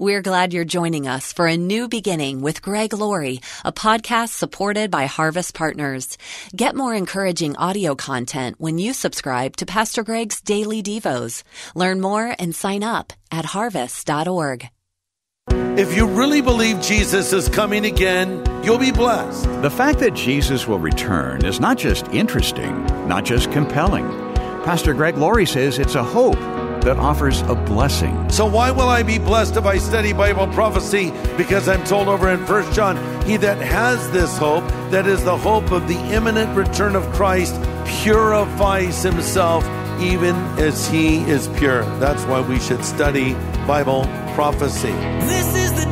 We're 0.00 0.22
glad 0.22 0.54
you're 0.54 0.64
joining 0.64 1.06
us 1.06 1.30
for 1.30 1.46
a 1.46 1.58
new 1.58 1.86
beginning 1.86 2.40
with 2.40 2.62
Greg 2.62 2.94
Laurie, 2.94 3.42
a 3.66 3.70
podcast 3.70 4.30
supported 4.30 4.90
by 4.90 5.04
Harvest 5.04 5.52
Partners. 5.52 6.16
Get 6.56 6.74
more 6.74 6.94
encouraging 6.94 7.54
audio 7.58 7.94
content 7.94 8.56
when 8.58 8.78
you 8.78 8.94
subscribe 8.94 9.56
to 9.56 9.66
Pastor 9.66 10.02
Greg's 10.02 10.40
Daily 10.40 10.82
Devos. 10.82 11.42
Learn 11.74 12.00
more 12.00 12.34
and 12.38 12.54
sign 12.54 12.82
up 12.82 13.12
at 13.30 13.44
harvest.org. 13.44 14.70
If 15.50 15.94
you 15.94 16.06
really 16.06 16.40
believe 16.40 16.80
Jesus 16.80 17.34
is 17.34 17.50
coming 17.50 17.84
again, 17.84 18.42
you'll 18.64 18.78
be 18.78 18.92
blessed. 18.92 19.44
The 19.60 19.70
fact 19.70 19.98
that 19.98 20.14
Jesus 20.14 20.66
will 20.66 20.78
return 20.78 21.44
is 21.44 21.60
not 21.60 21.76
just 21.76 22.08
interesting, 22.08 22.86
not 23.06 23.26
just 23.26 23.52
compelling. 23.52 24.08
Pastor 24.64 24.94
Greg 24.94 25.18
Laurie 25.18 25.44
says 25.44 25.78
it's 25.78 25.94
a 25.94 26.02
hope 26.02 26.38
that 26.82 26.96
offers 26.96 27.42
a 27.42 27.54
blessing. 27.54 28.28
So 28.30 28.46
why 28.46 28.70
will 28.70 28.88
I 28.88 29.02
be 29.02 29.18
blessed 29.18 29.56
if 29.56 29.66
I 29.66 29.78
study 29.78 30.12
Bible 30.12 30.46
prophecy? 30.48 31.10
Because 31.36 31.68
I'm 31.68 31.84
told 31.84 32.08
over 32.08 32.28
in 32.28 32.44
1 32.46 32.72
John, 32.72 32.96
he 33.24 33.36
that 33.38 33.58
has 33.58 34.10
this 34.10 34.36
hope, 34.38 34.66
that 34.90 35.06
is 35.06 35.24
the 35.24 35.36
hope 35.36 35.70
of 35.72 35.88
the 35.88 35.98
imminent 36.14 36.56
return 36.56 36.96
of 36.96 37.04
Christ, 37.12 37.54
purifies 38.02 39.02
himself 39.02 39.64
even 40.00 40.34
as 40.58 40.88
he 40.88 41.18
is 41.18 41.48
pure. 41.58 41.82
That's 41.98 42.24
why 42.24 42.40
we 42.40 42.58
should 42.58 42.84
study 42.84 43.34
Bible 43.66 44.04
prophecy. 44.34 44.92
This 45.26 45.54
is 45.56 45.84
the 45.84 45.89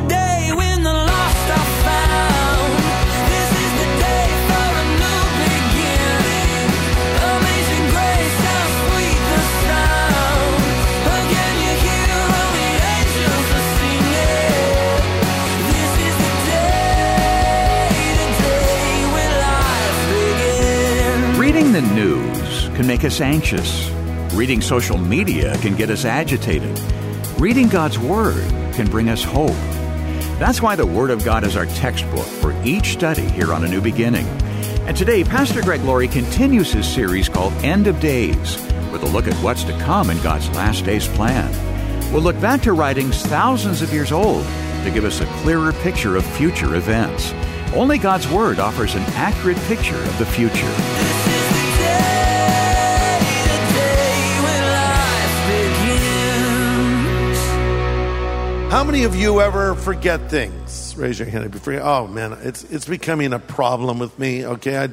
make 22.89 23.03
us 23.03 23.21
anxious. 23.21 23.87
Reading 24.33 24.61
social 24.61 24.97
media 24.97 25.55
can 25.59 25.75
get 25.75 25.91
us 25.91 26.05
agitated. 26.05 26.75
Reading 27.39 27.67
God's 27.67 27.99
Word 27.99 28.49
can 28.73 28.89
bring 28.89 29.09
us 29.09 29.23
hope. 29.23 29.51
That's 30.39 30.59
why 30.59 30.75
the 30.75 30.87
Word 30.87 31.11
of 31.11 31.23
God 31.23 31.43
is 31.43 31.55
our 31.55 31.67
textbook 31.67 32.25
for 32.25 32.51
each 32.63 32.93
study 32.93 33.29
here 33.29 33.53
on 33.53 33.63
A 33.63 33.67
New 33.67 33.79
Beginning. 33.79 34.25
And 34.87 34.97
today, 34.97 35.23
Pastor 35.23 35.61
Greg 35.61 35.81
Laurie 35.81 36.07
continues 36.07 36.71
his 36.71 36.91
series 36.91 37.29
called 37.29 37.53
End 37.63 37.85
of 37.85 37.99
Days 37.99 38.59
with 38.91 39.03
a 39.03 39.09
look 39.09 39.27
at 39.27 39.35
what's 39.43 39.63
to 39.65 39.77
come 39.81 40.09
in 40.09 40.19
God's 40.23 40.49
last 40.49 40.83
days 40.83 41.07
plan. 41.09 41.51
We'll 42.11 42.23
look 42.23 42.41
back 42.41 42.63
to 42.63 42.73
writings 42.73 43.21
thousands 43.21 43.83
of 43.83 43.93
years 43.93 44.11
old 44.11 44.43
to 44.83 44.91
give 44.91 45.05
us 45.05 45.21
a 45.21 45.27
clearer 45.43 45.73
picture 45.73 46.15
of 46.15 46.25
future 46.25 46.73
events. 46.73 47.33
Only 47.75 47.99
God's 47.99 48.27
Word 48.27 48.57
offers 48.57 48.95
an 48.95 49.03
accurate 49.13 49.57
picture 49.67 50.01
of 50.01 50.17
the 50.17 50.25
future. 50.25 51.08
How 58.69 58.83
many 58.83 59.03
of 59.03 59.15
you 59.15 59.41
ever 59.41 59.73
forget 59.73 60.29
things? 60.29 60.95
Raise 60.95 61.17
your 61.17 61.27
hand 61.27 61.43
if 61.43 61.55
you 61.55 61.59
forget. 61.59 61.81
Oh 61.81 62.05
man, 62.05 62.33
it's 62.43 62.63
it's 62.65 62.85
becoming 62.85 63.33
a 63.33 63.39
problem 63.39 63.97
with 63.97 64.17
me. 64.19 64.45
Okay, 64.45 64.77
I 64.77 64.89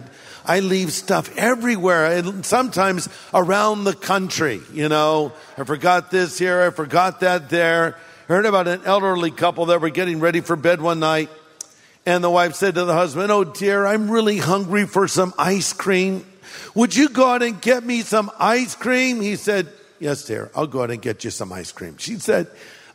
I 0.47 0.61
leave 0.61 0.91
stuff 0.93 1.37
everywhere, 1.37 2.23
sometimes 2.43 3.07
around 3.35 3.85
the 3.85 3.93
country. 3.93 4.63
You 4.73 4.89
know, 4.89 5.33
I 5.59 5.65
forgot 5.65 6.11
this 6.11 6.39
here, 6.39 6.63
I 6.63 6.71
forgot 6.71 7.21
that 7.21 7.51
there. 7.51 7.99
I 8.31 8.33
heard 8.33 8.47
about 8.47 8.67
an 8.67 8.81
elderly 8.87 9.31
couple 9.31 9.67
that 9.67 9.83
were 9.83 9.91
getting 9.91 10.21
ready 10.21 10.41
for 10.41 10.57
bed 10.57 10.81
one 10.81 10.99
night, 10.99 11.29
and 12.07 12.25
the 12.25 12.31
wife 12.31 12.55
said 12.55 12.77
to 12.77 12.87
the 12.87 12.95
husband, 12.95 13.31
"Oh 13.31 13.45
dear, 13.45 13.85
I'm 13.85 14.11
really 14.11 14.39
hungry 14.39 14.87
for 14.87 15.07
some 15.07 15.35
ice 15.39 15.75
cream. 15.75 16.25
Would 16.75 16.97
you 16.97 17.11
go 17.11 17.29
out 17.29 17.43
and 17.43 17.61
get 17.61 17.85
me 17.85 18.01
some 18.01 18.31
ice 18.39 18.75
cream?" 18.75 19.21
He 19.21 19.37
said, 19.37 19.69
"Yes, 20.01 20.25
dear, 20.25 20.51
I'll 20.57 20.67
go 20.67 20.83
out 20.83 20.91
and 20.91 21.03
get 21.03 21.25
you 21.25 21.31
some 21.31 21.53
ice 21.53 21.73
cream." 21.73 21.97
She 21.99 22.19
said. 22.19 22.47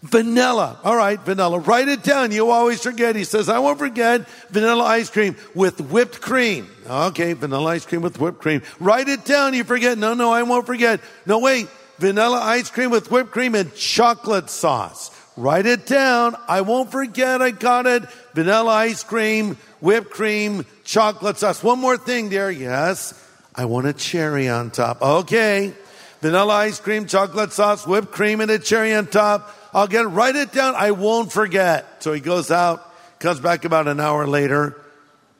Vanilla. 0.01 0.79
All 0.84 0.95
right, 0.95 1.19
vanilla. 1.19 1.59
Write 1.59 1.88
it 1.88 2.01
down. 2.01 2.31
You 2.31 2.50
always 2.50 2.81
forget. 2.81 3.16
He 3.16 3.23
says, 3.23 3.50
I 3.50 3.59
won't 3.59 3.78
forget 3.78 4.28
vanilla 4.50 4.84
ice 4.84 5.12
cream 5.12 5.35
with 5.53 5.79
whipped 5.79 6.22
cream. 6.22 6.67
Okay, 6.88 7.34
vanilla 7.34 7.72
ice 7.72 7.85
cream 7.85 8.01
with 8.01 8.19
whipped 8.19 8.39
cream. 8.39 8.63
Write 8.79 9.09
it 9.09 9.25
down. 9.25 9.53
You 9.53 9.63
forget. 9.63 10.00
No, 10.00 10.16
no, 10.16 10.31
I 10.31 10.41
won't 10.44 10.66
forget. 10.66 11.01
No, 11.28 11.38
wait. 11.39 11.67
Vanilla 12.00 12.39
ice 12.39 12.72
cream 12.72 12.89
with 12.89 13.12
whipped 13.12 13.29
cream 13.29 13.53
and 13.53 13.73
chocolate 13.75 14.50
sauce. 14.50 15.12
Write 15.38 15.67
it 15.67 15.85
down. 15.85 16.35
I 16.47 16.62
won't 16.62 16.91
forget. 16.91 17.44
I 17.44 17.51
got 17.51 17.85
it. 17.85 18.03
Vanilla 18.33 18.72
ice 18.72 19.03
cream, 19.03 19.56
whipped 19.81 20.09
cream, 20.09 20.66
chocolate 20.83 21.38
sauce. 21.38 21.63
One 21.63 21.79
more 21.79 21.97
thing 21.97 22.29
there. 22.29 22.50
Yes. 22.50 23.13
I 23.53 23.66
want 23.66 23.85
a 23.85 23.94
cherry 23.94 24.50
on 24.50 24.72
top. 24.72 25.01
Okay. 25.01 25.73
Vanilla 26.22 26.53
ice 26.53 26.79
cream, 26.79 27.06
chocolate 27.06 27.53
sauce, 27.53 27.85
whipped 27.85 28.12
cream, 28.12 28.41
and 28.41 28.50
a 28.50 28.57
cherry 28.57 28.95
on 28.95 29.07
top. 29.07 29.56
I'll 29.73 29.87
get. 29.87 30.09
Write 30.09 30.35
it 30.35 30.51
down. 30.51 30.75
I 30.75 30.91
won't 30.91 31.31
forget. 31.31 32.03
So 32.03 32.13
he 32.13 32.19
goes 32.19 32.51
out, 32.51 32.85
comes 33.19 33.39
back 33.39 33.65
about 33.65 33.87
an 33.87 33.99
hour 33.99 34.27
later, 34.27 34.75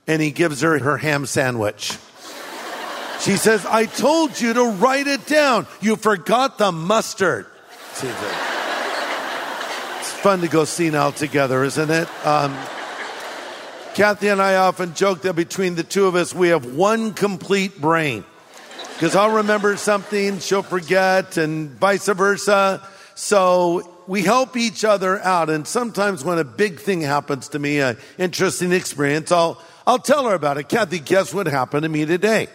and 0.08 0.22
he 0.22 0.32
gives 0.32 0.62
her 0.62 0.80
her 0.80 0.98
ham 0.98 1.26
sandwich. 1.26 1.98
She 3.22 3.38
says, 3.38 3.66
I 3.68 3.86
told 3.86 4.40
you 4.42 4.54
to 4.54 4.64
write 4.64 5.06
it 5.06 5.28
down. 5.28 5.68
You 5.80 5.96
forgot 5.96 6.58
the 6.58 6.72
mustard. 6.72 7.46
It's 10.00 10.12
fun 10.12 10.42
to 10.42 10.48
go 10.48 10.66
senile 10.66 11.12
together, 11.12 11.64
isn't 11.64 11.92
it? 11.92 12.08
Um, 12.26 12.58
Kathy 13.94 14.30
and 14.30 14.42
I 14.42 14.56
often 14.56 14.96
joke 14.96 15.22
that 15.22 15.34
between 15.34 15.76
the 15.76 15.84
two 15.84 16.08
of 16.08 16.16
us, 16.16 16.34
we 16.34 16.48
have 16.48 16.74
one 16.74 17.14
complete 17.14 17.80
brain. 17.80 18.24
Because 18.94 19.16
I'll 19.16 19.36
remember 19.36 19.78
something, 19.78 20.40
she'll 20.40 20.64
forget, 20.64 21.38
and 21.38 21.70
vice 21.72 22.08
versa. 22.08 22.82
So 23.14 23.91
we 24.08 24.22
help 24.22 24.58
each 24.58 24.84
other 24.84 25.20
out. 25.20 25.50
And 25.50 25.68
sometimes 25.68 26.24
when 26.24 26.40
a 26.40 26.44
big 26.44 26.80
thing 26.80 27.02
happens 27.02 27.50
to 27.50 27.60
me, 27.60 27.80
an 27.80 27.98
interesting 28.18 28.72
experience, 28.72 29.32
I'll, 29.32 29.62
I'll 29.86 30.00
tell 30.00 30.28
her 30.28 30.36
about 30.36 30.58
it. 30.58 30.70
Kathy, 30.70 31.00
guess 31.00 31.34
what 31.34 31.48
happened 31.48 31.84
to 31.84 31.90
me 31.90 32.06
today? 32.06 32.48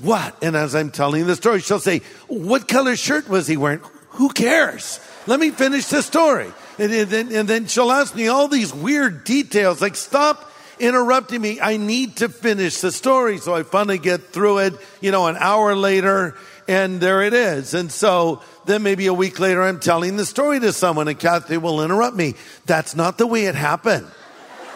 What? 0.00 0.36
And 0.42 0.56
as 0.56 0.74
I'm 0.74 0.90
telling 0.90 1.26
the 1.26 1.36
story, 1.36 1.60
she'll 1.60 1.80
say, 1.80 2.02
What 2.28 2.68
color 2.68 2.96
shirt 2.96 3.28
was 3.28 3.46
he 3.46 3.56
wearing? 3.56 3.80
Who 4.10 4.28
cares? 4.30 5.00
Let 5.26 5.40
me 5.40 5.50
finish 5.50 5.86
the 5.86 6.02
story. 6.02 6.52
And, 6.78 6.92
and 6.92 7.10
then, 7.10 7.32
and 7.32 7.48
then 7.48 7.66
she'll 7.66 7.90
ask 7.90 8.14
me 8.14 8.28
all 8.28 8.48
these 8.48 8.72
weird 8.72 9.24
details 9.24 9.80
like, 9.80 9.96
Stop 9.96 10.52
interrupting 10.78 11.40
me. 11.40 11.60
I 11.60 11.76
need 11.76 12.18
to 12.18 12.28
finish 12.28 12.80
the 12.80 12.92
story. 12.92 13.38
So 13.38 13.54
I 13.54 13.64
finally 13.64 13.98
get 13.98 14.28
through 14.28 14.58
it, 14.58 14.74
you 15.00 15.10
know, 15.10 15.26
an 15.26 15.36
hour 15.36 15.74
later, 15.74 16.36
and 16.68 17.00
there 17.00 17.22
it 17.22 17.32
is. 17.32 17.72
And 17.72 17.90
so 17.90 18.42
then 18.66 18.82
maybe 18.82 19.06
a 19.06 19.14
week 19.14 19.40
later, 19.40 19.62
I'm 19.62 19.80
telling 19.80 20.16
the 20.16 20.26
story 20.26 20.60
to 20.60 20.72
someone, 20.72 21.08
and 21.08 21.18
Kathy 21.18 21.56
will 21.56 21.82
interrupt 21.82 22.14
me. 22.14 22.34
That's 22.66 22.94
not 22.94 23.16
the 23.16 23.26
way 23.26 23.46
it 23.46 23.54
happened. 23.54 24.06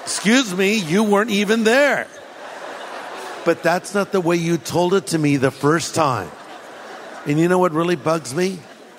Excuse 0.03 0.53
me, 0.55 0.79
you 0.79 1.05
weren't 1.05 1.31
even 1.31 1.65
there. 1.65 2.09
But 3.45 3.63
that's 3.63 3.95
not 3.95 4.11
the 4.11 4.21
way 4.21 4.37
you 4.37 4.57
told 4.57 4.95
it 4.95 5.09
to 5.09 5.19
me 5.19 5.37
the 5.37 5.51
first 5.51 5.95
time. 5.95 6.31
And 7.27 7.39
you 7.39 7.49
know 7.49 7.59
what 7.59 7.73
really 7.73 7.97
bugs 7.97 8.35
me? 8.35 8.59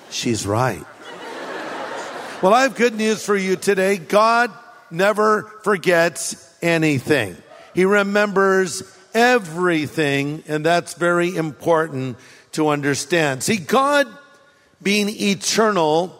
She's 0.09 0.45
right. 0.45 0.85
Well, 2.41 2.53
I 2.53 2.63
have 2.63 2.75
good 2.75 2.95
news 2.95 3.25
for 3.25 3.35
you 3.35 3.55
today. 3.55 3.97
God 3.97 4.51
never 4.91 5.43
forgets 5.63 6.55
anything. 6.61 7.37
He 7.73 7.85
remembers 7.85 8.83
everything, 9.13 10.43
and 10.47 10.65
that's 10.65 10.93
very 10.93 11.35
important 11.35 12.17
to 12.53 12.69
understand. 12.69 13.43
See, 13.43 13.57
God, 13.57 14.07
being 14.81 15.09
eternal, 15.09 16.19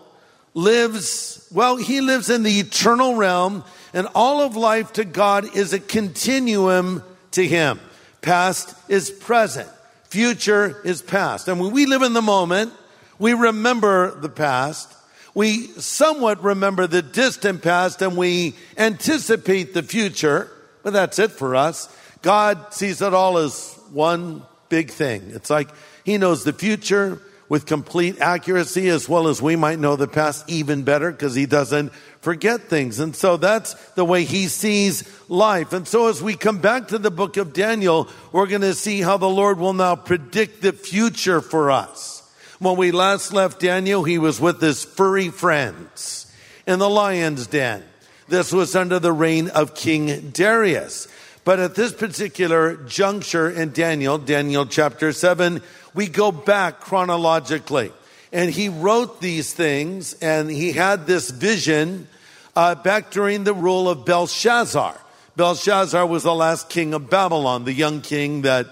lives, 0.54 1.48
well, 1.52 1.78
He 1.78 2.02
lives 2.02 2.30
in 2.30 2.44
the 2.44 2.60
eternal 2.60 3.16
realm, 3.16 3.64
and 3.94 4.08
all 4.14 4.41
of 4.41 4.56
life 4.56 4.94
to 4.94 5.06
God 5.06 5.56
is 5.56 5.74
a 5.74 5.80
continuum 5.80 7.03
to 7.32 7.47
Him. 7.47 7.80
Past 8.22 8.76
is 8.90 9.09
present, 9.09 9.70
future 10.06 10.82
is 10.84 11.02
past. 11.02 11.47
And 11.47 11.59
when 11.59 11.72
we 11.72 11.85
live 11.85 12.02
in 12.02 12.14
the 12.14 12.22
moment, 12.22 12.74
we 13.20 13.34
remember 13.34 14.20
the 14.20 14.29
past. 14.29 14.91
We 15.36 15.68
somewhat 15.68 16.44
remember 16.44 16.86
the 16.86 17.02
distant 17.02 17.64
past 17.64 18.02
and 18.02 18.16
we 18.16 18.56
anticipate 18.78 19.74
the 19.74 19.82
future, 19.82 20.50
but 20.84 20.94
that's 20.94 21.18
it 21.18 21.32
for 21.32 21.56
us. 21.56 21.94
God 22.22 22.74
sees 22.74 23.02
it 23.02 23.14
all 23.14 23.38
as 23.38 23.74
one 23.91 24.44
big 24.73 24.90
thing. 24.90 25.22
It's 25.35 25.52
like 25.52 25.70
He 26.03 26.17
knows 26.17 26.43
the 26.43 26.52
future 26.52 27.22
with 27.47 27.67
complete 27.67 28.20
accuracy 28.20 28.90
as 28.90 29.08
well 29.08 29.28
as 29.28 29.40
we 29.40 29.55
might 29.55 29.78
know 29.78 29.96
the 29.96 30.08
past 30.08 30.49
even 30.49 30.81
better 30.81 31.11
because 31.11 31.35
He 31.35 31.46
doesn't 31.46 31.93
forget 32.22 32.61
things. 32.61 32.99
And 32.99 33.16
so 33.16 33.37
that's 33.37 33.75
the 33.91 34.03
way 34.03 34.23
He 34.23 34.47
sees 34.47 35.03
life. 35.29 35.73
And 35.73 35.87
so 35.87 36.08
as 36.08 36.23
we 36.23 36.35
come 36.35 36.58
back 36.58 36.87
to 36.87 36.97
the 36.97 37.11
book 37.11 37.37
of 37.37 37.53
Daniel, 37.53 38.09
we're 38.31 38.47
going 38.47 38.61
to 38.61 38.73
see 38.73 39.02
how 39.02 39.17
the 39.17 39.29
Lord 39.29 39.59
will 39.59 39.73
now 39.73 39.96
predict 39.96 40.64
the 40.64 40.73
future 40.73 41.40
for 41.40 41.69
us. 41.69 42.28
When 42.58 42.76
we 42.76 42.91
last 42.91 43.31
left 43.31 43.59
Daniel, 43.59 44.03
he 44.03 44.17
was 44.17 44.41
with 44.41 44.59
his 44.59 44.84
furry 44.84 45.29
friends. 45.29 46.26
in 46.66 46.79
the 46.79 46.90
lion's 46.90 47.46
den. 47.46 47.84
This 48.28 48.52
was 48.52 48.76
under 48.76 48.97
the 48.97 49.11
reign 49.11 49.49
of 49.49 49.76
King 49.76 50.31
Darius. 50.31 51.08
But 51.43 51.59
at 51.59 51.75
this 51.75 51.91
particular 51.91 52.75
juncture 52.75 53.49
in 53.49 53.72
Daniel, 53.72 54.17
Daniel 54.17 54.66
chapter 54.66 55.11
7, 55.11 55.61
we 55.93 56.07
go 56.07 56.31
back 56.31 56.79
chronologically. 56.79 57.91
And 58.31 58.49
he 58.49 58.69
wrote 58.69 59.22
these 59.22 59.53
things 59.53 60.13
and 60.13 60.49
he 60.49 60.72
had 60.72 61.05
this 61.05 61.29
vision 61.29 62.07
uh, 62.55 62.75
back 62.75 63.11
during 63.11 63.43
the 63.43 63.53
rule 63.53 63.90
of 63.90 64.05
Belshazzar. 64.05 64.99
Belshazzar 65.35 66.05
was 66.05 66.23
the 66.23 66.34
last 66.34 66.69
king 66.69 66.93
of 66.93 67.09
Babylon, 67.09 67.66
the 67.66 67.73
young 67.73 68.01
king 68.01 68.43
that 68.43 68.67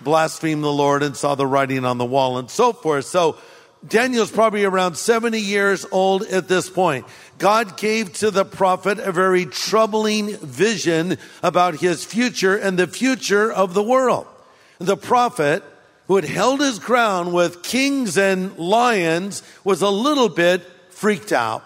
blasphemed 0.00 0.62
the 0.62 0.72
Lord 0.72 1.02
and 1.02 1.16
saw 1.16 1.34
the 1.34 1.46
writing 1.46 1.84
on 1.84 1.98
the 1.98 2.04
wall 2.04 2.38
and 2.38 2.50
so 2.50 2.72
forth. 2.72 3.04
So 3.04 3.36
Daniel's 3.86 4.30
probably 4.30 4.64
around 4.64 4.96
70 4.96 5.38
years 5.38 5.84
old 5.92 6.22
at 6.22 6.48
this 6.48 6.70
point. 6.70 7.06
God 7.38 7.76
gave 7.76 8.12
to 8.14 8.30
the 8.30 8.44
prophet 8.44 8.98
a 8.98 9.12
very 9.12 9.44
troubling 9.44 10.36
vision 10.36 11.18
about 11.42 11.76
his 11.76 12.04
future 12.04 12.56
and 12.56 12.78
the 12.78 12.86
future 12.86 13.52
of 13.52 13.74
the 13.74 13.82
world. 13.82 14.26
The 14.78 14.96
prophet, 14.96 15.62
who 16.06 16.16
had 16.16 16.24
held 16.24 16.60
his 16.60 16.78
ground 16.78 17.34
with 17.34 17.62
kings 17.62 18.16
and 18.16 18.56
lions, 18.56 19.42
was 19.64 19.82
a 19.82 19.90
little 19.90 20.28
bit 20.28 20.62
freaked 20.90 21.32
out. 21.32 21.62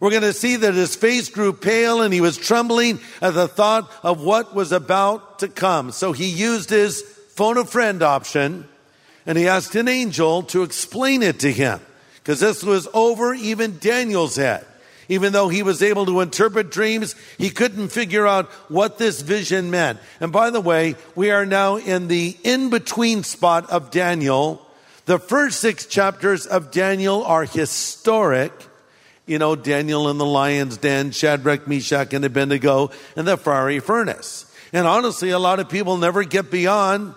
We're 0.00 0.10
going 0.10 0.22
to 0.22 0.32
see 0.32 0.56
that 0.56 0.74
his 0.74 0.96
face 0.96 1.30
grew 1.30 1.52
pale 1.52 2.02
and 2.02 2.12
he 2.12 2.20
was 2.20 2.36
trembling 2.36 3.00
at 3.22 3.34
the 3.34 3.48
thought 3.48 3.90
of 4.02 4.20
what 4.20 4.54
was 4.54 4.72
about 4.72 5.38
to 5.38 5.48
come. 5.48 5.92
So 5.92 6.12
he 6.12 6.26
used 6.26 6.70
his 6.70 7.02
phone 7.02 7.56
a 7.56 7.64
friend 7.64 8.02
option 8.02 8.68
and 9.26 9.36
he 9.36 9.48
asked 9.48 9.74
an 9.74 9.88
angel 9.88 10.44
to 10.44 10.62
explain 10.62 11.22
it 11.22 11.40
to 11.40 11.52
him 11.52 11.80
because 12.14 12.40
this 12.40 12.62
was 12.62 12.88
over 12.94 13.34
even 13.34 13.78
Daniel's 13.78 14.36
head. 14.36 14.64
Even 15.08 15.32
though 15.32 15.48
he 15.48 15.62
was 15.62 15.82
able 15.82 16.06
to 16.06 16.20
interpret 16.20 16.70
dreams, 16.70 17.14
he 17.38 17.50
couldn't 17.50 17.88
figure 17.88 18.26
out 18.26 18.46
what 18.68 18.98
this 18.98 19.20
vision 19.20 19.70
meant. 19.70 20.00
And 20.18 20.32
by 20.32 20.50
the 20.50 20.60
way, 20.60 20.96
we 21.14 21.30
are 21.30 21.46
now 21.46 21.76
in 21.76 22.08
the 22.08 22.36
in 22.42 22.70
between 22.70 23.22
spot 23.22 23.70
of 23.70 23.92
Daniel. 23.92 24.66
The 25.04 25.20
first 25.20 25.60
six 25.60 25.86
chapters 25.86 26.46
of 26.46 26.72
Daniel 26.72 27.24
are 27.24 27.44
historic. 27.44 28.52
You 29.26 29.38
know, 29.38 29.54
Daniel 29.54 30.08
in 30.08 30.18
the 30.18 30.26
lion's 30.26 30.76
den, 30.76 31.12
Shadrach, 31.12 31.68
Meshach, 31.68 32.12
and 32.12 32.24
Abednego 32.24 32.90
and 33.14 33.28
the 33.28 33.36
fiery 33.36 33.78
furnace. 33.78 34.52
And 34.72 34.86
honestly, 34.86 35.30
a 35.30 35.38
lot 35.38 35.60
of 35.60 35.68
people 35.68 35.96
never 35.96 36.24
get 36.24 36.50
beyond 36.50 37.14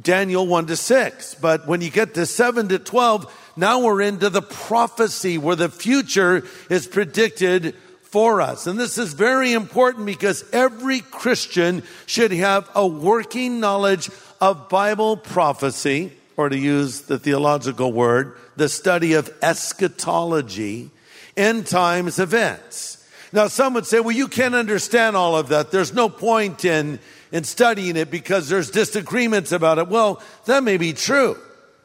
Daniel 0.00 0.46
1 0.46 0.66
to 0.66 0.76
6. 0.76 1.34
But 1.36 1.66
when 1.66 1.80
you 1.80 1.90
get 1.90 2.14
to 2.14 2.26
7 2.26 2.68
to 2.68 2.78
12, 2.78 3.52
now 3.56 3.80
we're 3.80 4.00
into 4.00 4.30
the 4.30 4.42
prophecy 4.42 5.38
where 5.38 5.56
the 5.56 5.68
future 5.68 6.44
is 6.70 6.86
predicted 6.86 7.74
for 8.02 8.40
us. 8.40 8.66
And 8.66 8.78
this 8.78 8.98
is 8.98 9.14
very 9.14 9.52
important 9.52 10.06
because 10.06 10.44
every 10.52 11.00
Christian 11.00 11.82
should 12.06 12.32
have 12.32 12.68
a 12.74 12.86
working 12.86 13.60
knowledge 13.60 14.10
of 14.40 14.68
Bible 14.68 15.16
prophecy, 15.16 16.12
or 16.36 16.48
to 16.48 16.58
use 16.58 17.02
the 17.02 17.18
theological 17.18 17.92
word, 17.92 18.36
the 18.56 18.68
study 18.68 19.14
of 19.14 19.30
eschatology, 19.42 20.90
end 21.36 21.66
times 21.66 22.18
events. 22.18 22.98
Now, 23.32 23.48
some 23.48 23.72
would 23.74 23.86
say, 23.86 23.98
well, 24.00 24.14
you 24.14 24.28
can't 24.28 24.54
understand 24.54 25.16
all 25.16 25.36
of 25.36 25.48
that. 25.48 25.70
There's 25.70 25.94
no 25.94 26.10
point 26.10 26.66
in, 26.66 26.98
in 27.32 27.44
studying 27.44 27.96
it 27.96 28.10
because 28.10 28.48
there's 28.48 28.70
disagreements 28.70 29.50
about 29.50 29.78
it. 29.78 29.88
Well, 29.88 30.22
that 30.44 30.62
may 30.62 30.76
be 30.76 30.92
true, 30.92 31.36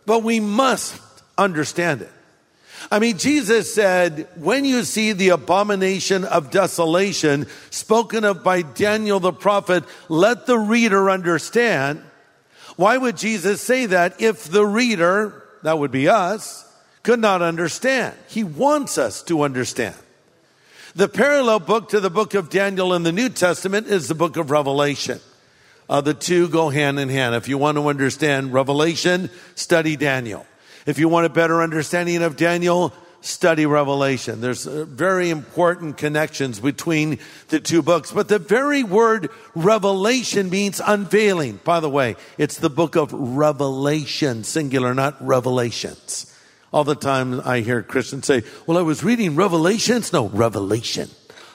but 0.05 0.21
we 0.21 0.39
must 0.39 1.01
understand 1.37 2.01
it. 2.01 2.11
I 2.91 2.99
mean, 2.99 3.17
Jesus 3.17 3.73
said, 3.73 4.27
when 4.35 4.63
you 4.63 4.83
see 4.83 5.11
the 5.11 5.29
abomination 5.29 6.23
of 6.23 6.51
desolation 6.51 7.47
spoken 7.69 8.23
of 8.23 8.43
by 8.43 8.61
Daniel 8.61 9.19
the 9.19 9.33
prophet, 9.33 9.83
let 10.09 10.45
the 10.45 10.59
reader 10.59 11.09
understand. 11.09 12.03
Why 12.75 12.97
would 12.97 13.17
Jesus 13.17 13.61
say 13.61 13.87
that 13.87 14.21
if 14.21 14.45
the 14.45 14.65
reader, 14.65 15.43
that 15.63 15.79
would 15.79 15.91
be 15.91 16.07
us, 16.07 16.63
could 17.03 17.19
not 17.19 17.41
understand? 17.41 18.15
He 18.27 18.43
wants 18.43 18.97
us 18.97 19.23
to 19.23 19.41
understand. 19.41 19.95
The 20.95 21.07
parallel 21.07 21.59
book 21.59 21.89
to 21.89 21.99
the 21.99 22.09
book 22.09 22.33
of 22.33 22.49
Daniel 22.49 22.93
in 22.93 23.03
the 23.03 23.11
New 23.11 23.29
Testament 23.29 23.87
is 23.87 24.07
the 24.07 24.15
book 24.15 24.37
of 24.37 24.51
Revelation. 24.51 25.19
Uh, 25.89 26.01
the 26.01 26.13
two 26.13 26.49
go 26.49 26.69
hand 26.69 26.99
in 26.99 27.09
hand. 27.09 27.35
If 27.35 27.47
you 27.47 27.57
want 27.57 27.77
to 27.77 27.87
understand 27.87 28.53
Revelation, 28.53 29.29
study 29.55 29.95
Daniel. 29.95 30.45
If 30.85 30.99
you 30.99 31.09
want 31.09 31.25
a 31.25 31.29
better 31.29 31.61
understanding 31.61 32.23
of 32.23 32.35
Daniel, 32.35 32.93
study 33.21 33.65
Revelation. 33.65 34.41
There's 34.41 34.67
uh, 34.67 34.85
very 34.85 35.29
important 35.29 35.97
connections 35.97 36.59
between 36.59 37.19
the 37.49 37.59
two 37.59 37.81
books. 37.81 38.11
But 38.11 38.27
the 38.27 38.39
very 38.39 38.83
word 38.83 39.29
revelation 39.55 40.49
means 40.49 40.81
unveiling. 40.85 41.59
By 41.63 41.79
the 41.79 41.89
way, 41.89 42.15
it's 42.37 42.57
the 42.57 42.69
book 42.69 42.95
of 42.95 43.11
Revelation, 43.13 44.43
singular, 44.43 44.93
not 44.93 45.15
revelations. 45.25 46.33
All 46.73 46.83
the 46.83 46.95
time 46.95 47.41
I 47.45 47.61
hear 47.61 47.81
Christians 47.81 48.25
say, 48.25 48.43
well, 48.65 48.77
I 48.77 48.81
was 48.81 49.03
reading 49.03 49.35
Revelations. 49.35 50.11
No, 50.11 50.27
Revelation. 50.27 51.09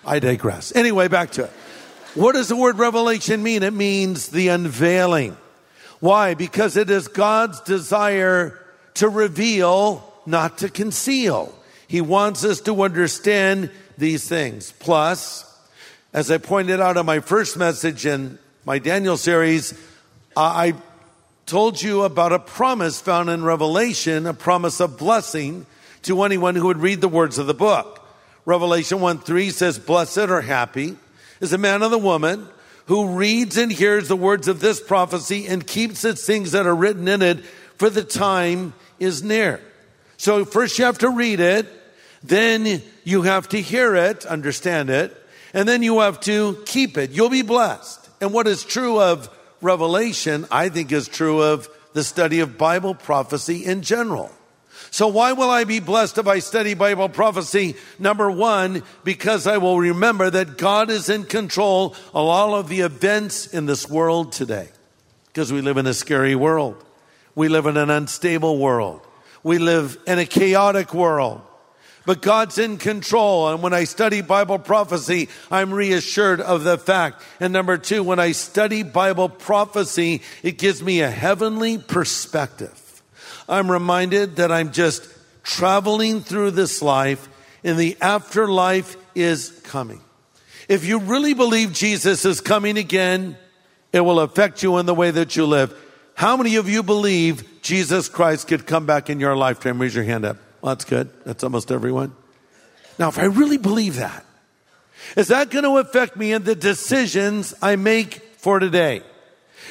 I 0.04 0.18
digress. 0.18 0.74
Anyway, 0.74 1.08
back 1.08 1.32
to 1.32 1.44
it. 1.44 1.52
What 2.14 2.34
does 2.34 2.48
the 2.48 2.56
word 2.56 2.78
revelation 2.78 3.42
mean? 3.42 3.62
It 3.62 3.72
means 3.72 4.28
the 4.28 4.48
unveiling. 4.48 5.34
Why? 5.98 6.34
Because 6.34 6.76
it 6.76 6.90
is 6.90 7.08
God's 7.08 7.60
desire 7.60 8.60
to 8.94 9.08
reveal, 9.08 10.12
not 10.26 10.58
to 10.58 10.68
conceal. 10.68 11.54
He 11.88 12.02
wants 12.02 12.44
us 12.44 12.60
to 12.62 12.82
understand 12.82 13.70
these 13.96 14.28
things. 14.28 14.72
Plus, 14.78 15.48
as 16.12 16.30
I 16.30 16.36
pointed 16.36 16.80
out 16.80 16.98
in 16.98 17.06
my 17.06 17.20
first 17.20 17.56
message 17.56 18.04
in 18.04 18.38
my 18.66 18.78
Daniel 18.78 19.16
series, 19.16 19.72
I 20.36 20.74
told 21.46 21.80
you 21.80 22.02
about 22.02 22.32
a 22.32 22.38
promise 22.38 23.00
found 23.00 23.30
in 23.30 23.42
Revelation, 23.42 24.26
a 24.26 24.34
promise 24.34 24.80
of 24.80 24.98
blessing 24.98 25.64
to 26.02 26.22
anyone 26.24 26.56
who 26.56 26.66
would 26.66 26.78
read 26.78 27.00
the 27.00 27.08
words 27.08 27.38
of 27.38 27.46
the 27.46 27.54
book. 27.54 28.06
Revelation 28.44 29.00
1 29.00 29.20
3 29.20 29.48
says, 29.48 29.78
Blessed 29.78 30.18
or 30.18 30.42
happy 30.42 30.96
is 31.42 31.52
a 31.52 31.58
man 31.58 31.82
or 31.82 31.90
the 31.90 31.98
woman 31.98 32.48
who 32.86 33.08
reads 33.08 33.56
and 33.56 33.70
hears 33.70 34.08
the 34.08 34.16
words 34.16 34.48
of 34.48 34.60
this 34.60 34.80
prophecy 34.80 35.46
and 35.46 35.66
keeps 35.66 36.04
its 36.04 36.24
things 36.24 36.52
that 36.52 36.66
are 36.66 36.74
written 36.74 37.08
in 37.08 37.20
it, 37.20 37.44
for 37.76 37.90
the 37.90 38.04
time 38.04 38.72
is 38.98 39.22
near. 39.22 39.60
So 40.16 40.44
first 40.44 40.78
you 40.78 40.84
have 40.84 40.98
to 40.98 41.10
read 41.10 41.40
it, 41.40 41.66
then 42.22 42.80
you 43.02 43.22
have 43.22 43.48
to 43.50 43.60
hear 43.60 43.96
it, 43.96 44.24
understand 44.24 44.88
it, 44.88 45.16
and 45.52 45.68
then 45.68 45.82
you 45.82 45.98
have 45.98 46.20
to 46.20 46.62
keep 46.64 46.96
it. 46.96 47.10
You'll 47.10 47.28
be 47.28 47.42
blessed. 47.42 48.08
And 48.20 48.32
what 48.32 48.46
is 48.46 48.64
true 48.64 49.00
of 49.00 49.28
Revelation, 49.60 50.46
I 50.50 50.68
think 50.68 50.92
is 50.92 51.08
true 51.08 51.42
of 51.42 51.68
the 51.92 52.04
study 52.04 52.38
of 52.40 52.56
Bible 52.56 52.94
prophecy 52.94 53.64
in 53.64 53.82
general. 53.82 54.30
So 54.92 55.08
why 55.08 55.32
will 55.32 55.48
I 55.48 55.64
be 55.64 55.80
blessed 55.80 56.18
if 56.18 56.26
I 56.26 56.40
study 56.40 56.74
Bible 56.74 57.08
prophecy? 57.08 57.76
Number 57.98 58.30
one, 58.30 58.82
because 59.04 59.46
I 59.46 59.56
will 59.56 59.78
remember 59.78 60.28
that 60.28 60.58
God 60.58 60.90
is 60.90 61.08
in 61.08 61.24
control 61.24 61.92
of 62.12 62.26
all 62.26 62.54
of 62.54 62.68
the 62.68 62.80
events 62.80 63.46
in 63.46 63.64
this 63.64 63.88
world 63.88 64.32
today. 64.32 64.68
Because 65.28 65.50
we 65.50 65.62
live 65.62 65.78
in 65.78 65.86
a 65.86 65.94
scary 65.94 66.34
world. 66.34 66.76
We 67.34 67.48
live 67.48 67.64
in 67.64 67.78
an 67.78 67.88
unstable 67.88 68.58
world. 68.58 69.00
We 69.42 69.56
live 69.56 69.96
in 70.06 70.18
a 70.18 70.26
chaotic 70.26 70.92
world. 70.92 71.40
But 72.04 72.20
God's 72.20 72.58
in 72.58 72.76
control. 72.76 73.48
And 73.48 73.62
when 73.62 73.72
I 73.72 73.84
study 73.84 74.20
Bible 74.20 74.58
prophecy, 74.58 75.30
I'm 75.50 75.72
reassured 75.72 76.42
of 76.42 76.64
the 76.64 76.76
fact. 76.76 77.22
And 77.40 77.50
number 77.50 77.78
two, 77.78 78.02
when 78.02 78.18
I 78.18 78.32
study 78.32 78.82
Bible 78.82 79.30
prophecy, 79.30 80.20
it 80.42 80.58
gives 80.58 80.82
me 80.82 81.00
a 81.00 81.10
heavenly 81.10 81.78
perspective. 81.78 82.81
I'm 83.48 83.70
reminded 83.70 84.36
that 84.36 84.52
I'm 84.52 84.72
just 84.72 85.06
traveling 85.42 86.20
through 86.20 86.52
this 86.52 86.82
life 86.82 87.28
and 87.64 87.78
the 87.78 87.96
afterlife 88.00 88.96
is 89.14 89.50
coming. 89.64 90.00
If 90.68 90.84
you 90.84 90.98
really 90.98 91.34
believe 91.34 91.72
Jesus 91.72 92.24
is 92.24 92.40
coming 92.40 92.78
again, 92.78 93.36
it 93.92 94.00
will 94.00 94.20
affect 94.20 94.62
you 94.62 94.78
in 94.78 94.86
the 94.86 94.94
way 94.94 95.10
that 95.10 95.36
you 95.36 95.46
live. 95.46 95.76
How 96.14 96.36
many 96.36 96.56
of 96.56 96.68
you 96.68 96.82
believe 96.82 97.62
Jesus 97.62 98.08
Christ 98.08 98.48
could 98.48 98.66
come 98.66 98.86
back 98.86 99.10
in 99.10 99.20
your 99.20 99.36
lifetime? 99.36 99.80
Raise 99.80 99.94
your 99.94 100.04
hand 100.04 100.24
up. 100.24 100.36
Well, 100.60 100.74
that's 100.74 100.84
good. 100.84 101.10
That's 101.24 101.42
almost 101.42 101.70
everyone. 101.70 102.14
Now, 102.98 103.08
if 103.08 103.18
I 103.18 103.24
really 103.24 103.58
believe 103.58 103.96
that, 103.96 104.24
is 105.16 105.28
that 105.28 105.50
going 105.50 105.64
to 105.64 105.78
affect 105.78 106.16
me 106.16 106.32
in 106.32 106.44
the 106.44 106.54
decisions 106.54 107.54
I 107.60 107.76
make 107.76 108.14
for 108.38 108.58
today? 108.58 109.02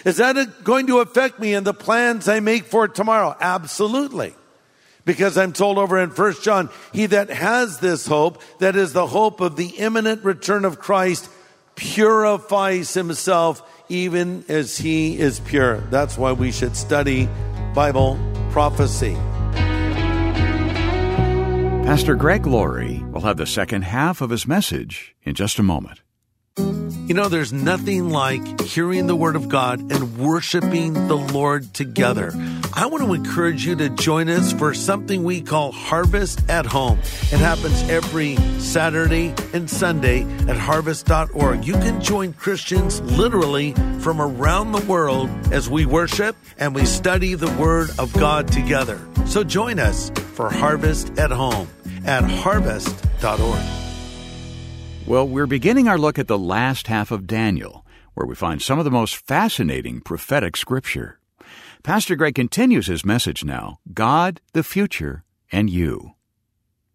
Is 0.05 0.17
that 0.17 0.63
going 0.63 0.87
to 0.87 0.99
affect 0.99 1.39
me 1.39 1.53
in 1.53 1.63
the 1.63 1.73
plans 1.73 2.27
I 2.27 2.39
make 2.39 2.65
for 2.65 2.87
tomorrow? 2.87 3.35
Absolutely. 3.39 4.33
Because 5.05 5.37
I'm 5.37 5.53
told 5.53 5.77
over 5.77 5.99
in 5.99 6.11
First 6.11 6.43
John, 6.43 6.69
he 6.93 7.07
that 7.07 7.29
has 7.29 7.79
this 7.79 8.05
hope, 8.05 8.41
that 8.59 8.75
is 8.75 8.93
the 8.93 9.07
hope 9.07 9.41
of 9.41 9.55
the 9.55 9.67
imminent 9.67 10.23
return 10.23 10.65
of 10.65 10.79
Christ, 10.79 11.29
purifies 11.75 12.93
himself 12.93 13.67
even 13.89 14.45
as 14.47 14.77
he 14.77 15.17
is 15.17 15.39
pure. 15.39 15.77
That's 15.89 16.17
why 16.17 16.31
we 16.33 16.51
should 16.51 16.75
study 16.75 17.27
Bible 17.73 18.19
prophecy. 18.51 19.15
Pastor 21.83 22.15
Greg 22.15 22.45
Laurie 22.45 23.03
will 23.11 23.21
have 23.21 23.37
the 23.37 23.47
second 23.47 23.81
half 23.81 24.21
of 24.21 24.29
his 24.29 24.47
message 24.47 25.15
in 25.23 25.33
just 25.33 25.59
a 25.59 25.63
moment. 25.63 26.01
You 27.07 27.13
know, 27.13 27.27
there's 27.27 27.51
nothing 27.51 28.09
like 28.09 28.61
hearing 28.61 29.07
the 29.07 29.15
Word 29.15 29.35
of 29.35 29.49
God 29.49 29.79
and 29.91 30.17
worshiping 30.17 30.93
the 30.93 31.17
Lord 31.17 31.73
together. 31.73 32.31
I 32.73 32.85
want 32.85 33.03
to 33.03 33.13
encourage 33.13 33.65
you 33.65 33.75
to 33.75 33.89
join 33.89 34.29
us 34.29 34.53
for 34.53 34.73
something 34.73 35.23
we 35.23 35.41
call 35.41 35.71
Harvest 35.71 36.49
at 36.49 36.65
Home. 36.65 36.99
It 36.99 37.39
happens 37.39 37.81
every 37.89 38.37
Saturday 38.59 39.33
and 39.53 39.69
Sunday 39.69 40.23
at 40.47 40.57
harvest.org. 40.57 41.65
You 41.65 41.73
can 41.73 42.01
join 42.01 42.33
Christians 42.33 43.01
literally 43.01 43.73
from 43.99 44.21
around 44.21 44.71
the 44.71 44.85
world 44.85 45.29
as 45.51 45.69
we 45.69 45.85
worship 45.85 46.35
and 46.57 46.73
we 46.73 46.85
study 46.85 47.33
the 47.35 47.51
Word 47.53 47.89
of 47.99 48.13
God 48.13 48.47
together. 48.47 48.99
So 49.25 49.43
join 49.43 49.79
us 49.79 50.11
for 50.35 50.49
Harvest 50.49 51.17
at 51.17 51.31
Home 51.31 51.67
at 52.05 52.23
harvest.org. 52.23 53.80
Well, 55.11 55.27
we're 55.27 55.45
beginning 55.45 55.89
our 55.89 55.97
look 55.97 56.17
at 56.17 56.29
the 56.29 56.39
last 56.39 56.87
half 56.87 57.11
of 57.11 57.27
Daniel, 57.27 57.85
where 58.13 58.25
we 58.25 58.33
find 58.33 58.61
some 58.61 58.79
of 58.79 58.85
the 58.85 58.89
most 58.91 59.17
fascinating 59.17 59.99
prophetic 59.99 60.55
scripture. 60.55 61.19
Pastor 61.83 62.15
Greg 62.15 62.33
continues 62.33 62.87
his 62.87 63.03
message 63.03 63.43
now 63.43 63.79
God, 63.93 64.39
the 64.53 64.63
future, 64.63 65.25
and 65.51 65.69
you. 65.69 66.13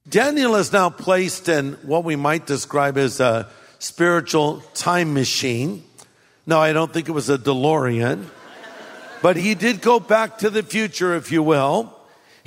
Daniel 0.08 0.56
is 0.56 0.72
now 0.72 0.88
placed 0.88 1.50
in 1.50 1.74
what 1.82 2.04
we 2.04 2.16
might 2.16 2.46
describe 2.46 2.96
as 2.96 3.20
a 3.20 3.50
spiritual 3.80 4.62
time 4.72 5.12
machine. 5.12 5.84
No, 6.46 6.58
I 6.58 6.72
don't 6.72 6.94
think 6.94 7.10
it 7.10 7.12
was 7.12 7.28
a 7.28 7.36
DeLorean, 7.36 8.24
but 9.20 9.36
he 9.36 9.54
did 9.54 9.82
go 9.82 10.00
back 10.00 10.38
to 10.38 10.48
the 10.48 10.62
future, 10.62 11.14
if 11.16 11.30
you 11.30 11.42
will. 11.42 11.94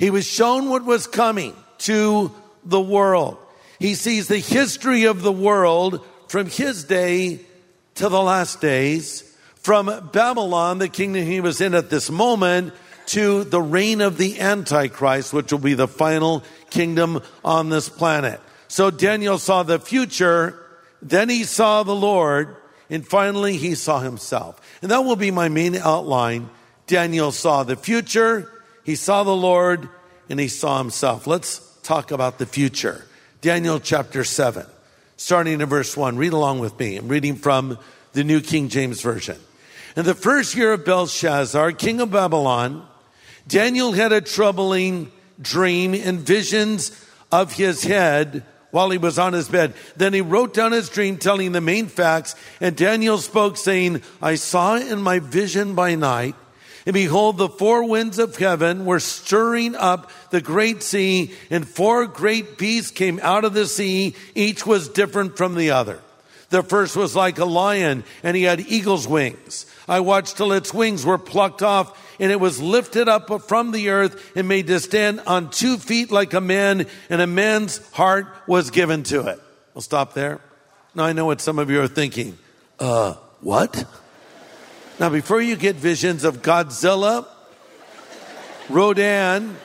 He 0.00 0.10
was 0.10 0.26
shown 0.26 0.68
what 0.68 0.84
was 0.84 1.06
coming 1.06 1.54
to 1.86 2.34
the 2.64 2.80
world. 2.80 3.38
He 3.80 3.94
sees 3.94 4.28
the 4.28 4.38
history 4.38 5.04
of 5.04 5.22
the 5.22 5.32
world 5.32 6.06
from 6.28 6.46
his 6.46 6.84
day 6.84 7.40
to 7.96 8.08
the 8.08 8.22
last 8.22 8.60
days, 8.60 9.22
from 9.56 10.10
Babylon, 10.12 10.78
the 10.78 10.88
kingdom 10.88 11.24
he 11.24 11.40
was 11.40 11.60
in 11.60 11.74
at 11.74 11.90
this 11.90 12.10
moment, 12.10 12.74
to 13.06 13.42
the 13.42 13.60
reign 13.60 14.02
of 14.02 14.18
the 14.18 14.38
Antichrist, 14.38 15.32
which 15.32 15.50
will 15.50 15.58
be 15.58 15.74
the 15.74 15.88
final 15.88 16.44
kingdom 16.68 17.22
on 17.44 17.70
this 17.70 17.88
planet. 17.88 18.40
So 18.68 18.90
Daniel 18.90 19.38
saw 19.38 19.62
the 19.62 19.78
future, 19.78 20.56
then 21.02 21.28
he 21.28 21.44
saw 21.44 21.82
the 21.82 21.94
Lord, 21.94 22.56
and 22.88 23.06
finally 23.06 23.56
he 23.56 23.74
saw 23.74 24.00
himself. 24.00 24.60
And 24.82 24.90
that 24.90 25.04
will 25.04 25.16
be 25.16 25.30
my 25.30 25.48
main 25.48 25.74
outline. 25.74 26.50
Daniel 26.86 27.32
saw 27.32 27.64
the 27.64 27.76
future, 27.76 28.52
he 28.84 28.94
saw 28.94 29.24
the 29.24 29.34
Lord, 29.34 29.88
and 30.28 30.38
he 30.38 30.48
saw 30.48 30.78
himself. 30.78 31.26
Let's 31.26 31.60
talk 31.82 32.10
about 32.10 32.38
the 32.38 32.46
future. 32.46 33.06
Daniel 33.40 33.80
chapter 33.80 34.22
7, 34.22 34.66
starting 35.16 35.62
in 35.62 35.66
verse 35.66 35.96
1. 35.96 36.18
Read 36.18 36.34
along 36.34 36.58
with 36.58 36.78
me. 36.78 36.98
I'm 36.98 37.08
reading 37.08 37.36
from 37.36 37.78
the 38.12 38.22
New 38.22 38.42
King 38.42 38.68
James 38.68 39.00
Version. 39.00 39.38
In 39.96 40.04
the 40.04 40.14
first 40.14 40.54
year 40.54 40.74
of 40.74 40.84
Belshazzar, 40.84 41.72
king 41.72 42.02
of 42.02 42.10
Babylon, 42.10 42.86
Daniel 43.48 43.92
had 43.92 44.12
a 44.12 44.20
troubling 44.20 45.10
dream 45.40 45.94
and 45.94 46.20
visions 46.20 46.92
of 47.32 47.54
his 47.54 47.82
head 47.82 48.44
while 48.72 48.90
he 48.90 48.98
was 48.98 49.18
on 49.18 49.32
his 49.32 49.48
bed. 49.48 49.72
Then 49.96 50.12
he 50.12 50.20
wrote 50.20 50.52
down 50.52 50.72
his 50.72 50.90
dream, 50.90 51.16
telling 51.16 51.52
the 51.52 51.62
main 51.62 51.86
facts, 51.86 52.36
and 52.60 52.76
Daniel 52.76 53.16
spoke, 53.16 53.56
saying, 53.56 54.02
I 54.20 54.34
saw 54.34 54.76
in 54.76 55.00
my 55.00 55.18
vision 55.18 55.74
by 55.74 55.94
night, 55.94 56.36
and 56.86 56.94
behold, 56.94 57.36
the 57.36 57.48
four 57.48 57.88
winds 57.88 58.18
of 58.18 58.36
heaven 58.36 58.84
were 58.84 59.00
stirring 59.00 59.74
up 59.74 60.10
the 60.30 60.40
great 60.40 60.82
sea, 60.82 61.32
and 61.50 61.68
four 61.68 62.06
great 62.06 62.56
beasts 62.56 62.90
came 62.90 63.20
out 63.22 63.44
of 63.44 63.54
the 63.54 63.66
sea. 63.66 64.14
Each 64.34 64.64
was 64.64 64.88
different 64.88 65.36
from 65.36 65.54
the 65.54 65.72
other. 65.72 66.00
The 66.48 66.62
first 66.62 66.96
was 66.96 67.14
like 67.14 67.38
a 67.38 67.44
lion, 67.44 68.02
and 68.22 68.36
he 68.36 68.42
had 68.42 68.60
eagle's 68.60 69.06
wings. 69.06 69.66
I 69.88 70.00
watched 70.00 70.36
till 70.36 70.52
its 70.52 70.74
wings 70.74 71.06
were 71.06 71.18
plucked 71.18 71.62
off, 71.62 71.96
and 72.18 72.32
it 72.32 72.40
was 72.40 72.60
lifted 72.60 73.08
up 73.08 73.42
from 73.42 73.70
the 73.70 73.90
earth 73.90 74.32
and 74.36 74.48
made 74.48 74.66
to 74.66 74.80
stand 74.80 75.20
on 75.26 75.50
two 75.50 75.78
feet 75.78 76.10
like 76.10 76.34
a 76.34 76.40
man, 76.40 76.86
and 77.08 77.20
a 77.20 77.26
man's 77.26 77.78
heart 77.92 78.26
was 78.46 78.70
given 78.70 79.04
to 79.04 79.28
it. 79.28 79.40
I'll 79.76 79.82
stop 79.82 80.14
there. 80.14 80.40
Now 80.94 81.04
I 81.04 81.12
know 81.12 81.26
what 81.26 81.40
some 81.40 81.58
of 81.58 81.70
you 81.70 81.80
are 81.80 81.88
thinking. 81.88 82.36
Uh, 82.78 83.14
what? 83.40 83.84
Now, 85.00 85.08
before 85.08 85.40
you 85.40 85.56
get 85.56 85.76
visions 85.76 86.24
of 86.24 86.42
Godzilla, 86.42 87.26
Rodan, 88.68 89.56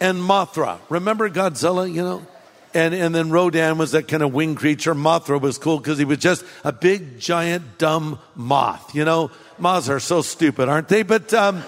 and 0.00 0.18
Mothra, 0.18 0.80
remember 0.88 1.30
Godzilla, 1.30 1.88
you 1.88 2.02
know? 2.02 2.26
And, 2.74 2.92
and 2.92 3.14
then 3.14 3.30
Rodan 3.30 3.78
was 3.78 3.92
that 3.92 4.08
kind 4.08 4.24
of 4.24 4.34
winged 4.34 4.56
creature. 4.56 4.92
Mothra 4.92 5.40
was 5.40 5.58
cool 5.58 5.78
because 5.78 5.96
he 5.96 6.04
was 6.04 6.18
just 6.18 6.44
a 6.64 6.72
big, 6.72 7.20
giant, 7.20 7.78
dumb 7.78 8.18
moth. 8.34 8.92
You 8.92 9.04
know, 9.04 9.30
moths 9.58 9.88
are 9.88 10.00
so 10.00 10.22
stupid, 10.22 10.68
aren't 10.68 10.88
they? 10.88 11.04
But 11.04 11.32
um, 11.34 11.62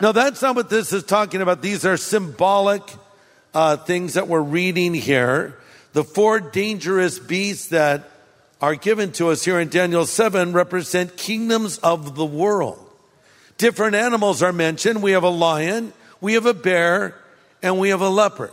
no, 0.00 0.12
that's 0.12 0.40
not 0.40 0.54
what 0.54 0.70
this 0.70 0.92
is 0.92 1.02
talking 1.02 1.40
about. 1.40 1.62
These 1.62 1.84
are 1.84 1.96
symbolic 1.96 2.82
uh, 3.52 3.78
things 3.78 4.14
that 4.14 4.28
we're 4.28 4.40
reading 4.40 4.94
here. 4.94 5.58
The 5.92 6.04
four 6.04 6.38
dangerous 6.38 7.18
beasts 7.18 7.68
that 7.68 8.08
are 8.60 8.74
given 8.74 9.12
to 9.12 9.30
us 9.30 9.44
here 9.44 9.58
in 9.58 9.68
Daniel 9.68 10.04
7 10.04 10.52
represent 10.52 11.16
kingdoms 11.16 11.78
of 11.78 12.14
the 12.14 12.26
world. 12.26 12.78
Different 13.56 13.94
animals 13.94 14.42
are 14.42 14.52
mentioned. 14.52 15.02
We 15.02 15.12
have 15.12 15.22
a 15.22 15.30
lion, 15.30 15.92
we 16.20 16.34
have 16.34 16.46
a 16.46 16.54
bear, 16.54 17.14
and 17.62 17.78
we 17.78 17.90
have 17.90 18.00
a 18.00 18.08
leopard. 18.08 18.52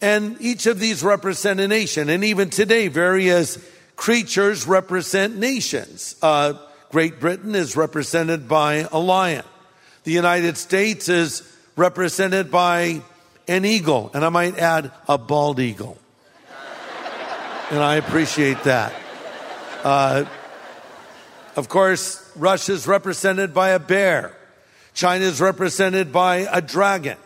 And 0.00 0.36
each 0.40 0.66
of 0.66 0.80
these 0.80 1.02
represent 1.02 1.60
a 1.60 1.68
nation. 1.68 2.08
And 2.08 2.24
even 2.24 2.50
today, 2.50 2.88
various 2.88 3.58
creatures 3.94 4.66
represent 4.66 5.36
nations. 5.36 6.16
Uh, 6.20 6.54
Great 6.90 7.20
Britain 7.20 7.54
is 7.54 7.76
represented 7.76 8.48
by 8.48 8.86
a 8.90 8.98
lion. 8.98 9.44
The 10.04 10.12
United 10.12 10.58
States 10.58 11.08
is 11.08 11.42
represented 11.76 12.50
by 12.50 13.02
an 13.46 13.64
eagle. 13.64 14.10
And 14.12 14.24
I 14.24 14.28
might 14.28 14.58
add 14.58 14.90
a 15.08 15.16
bald 15.16 15.60
eagle. 15.60 15.96
and 17.70 17.78
I 17.78 17.94
appreciate 17.96 18.64
that. 18.64 18.92
Uh, 19.82 20.24
of 21.56 21.68
course, 21.68 22.30
Russia 22.36 22.72
is 22.72 22.86
represented 22.86 23.52
by 23.52 23.70
a 23.70 23.78
bear. 23.78 24.36
China 24.94 25.24
is 25.24 25.40
represented 25.40 26.12
by 26.12 26.48
a 26.50 26.60
dragon. 26.60 27.16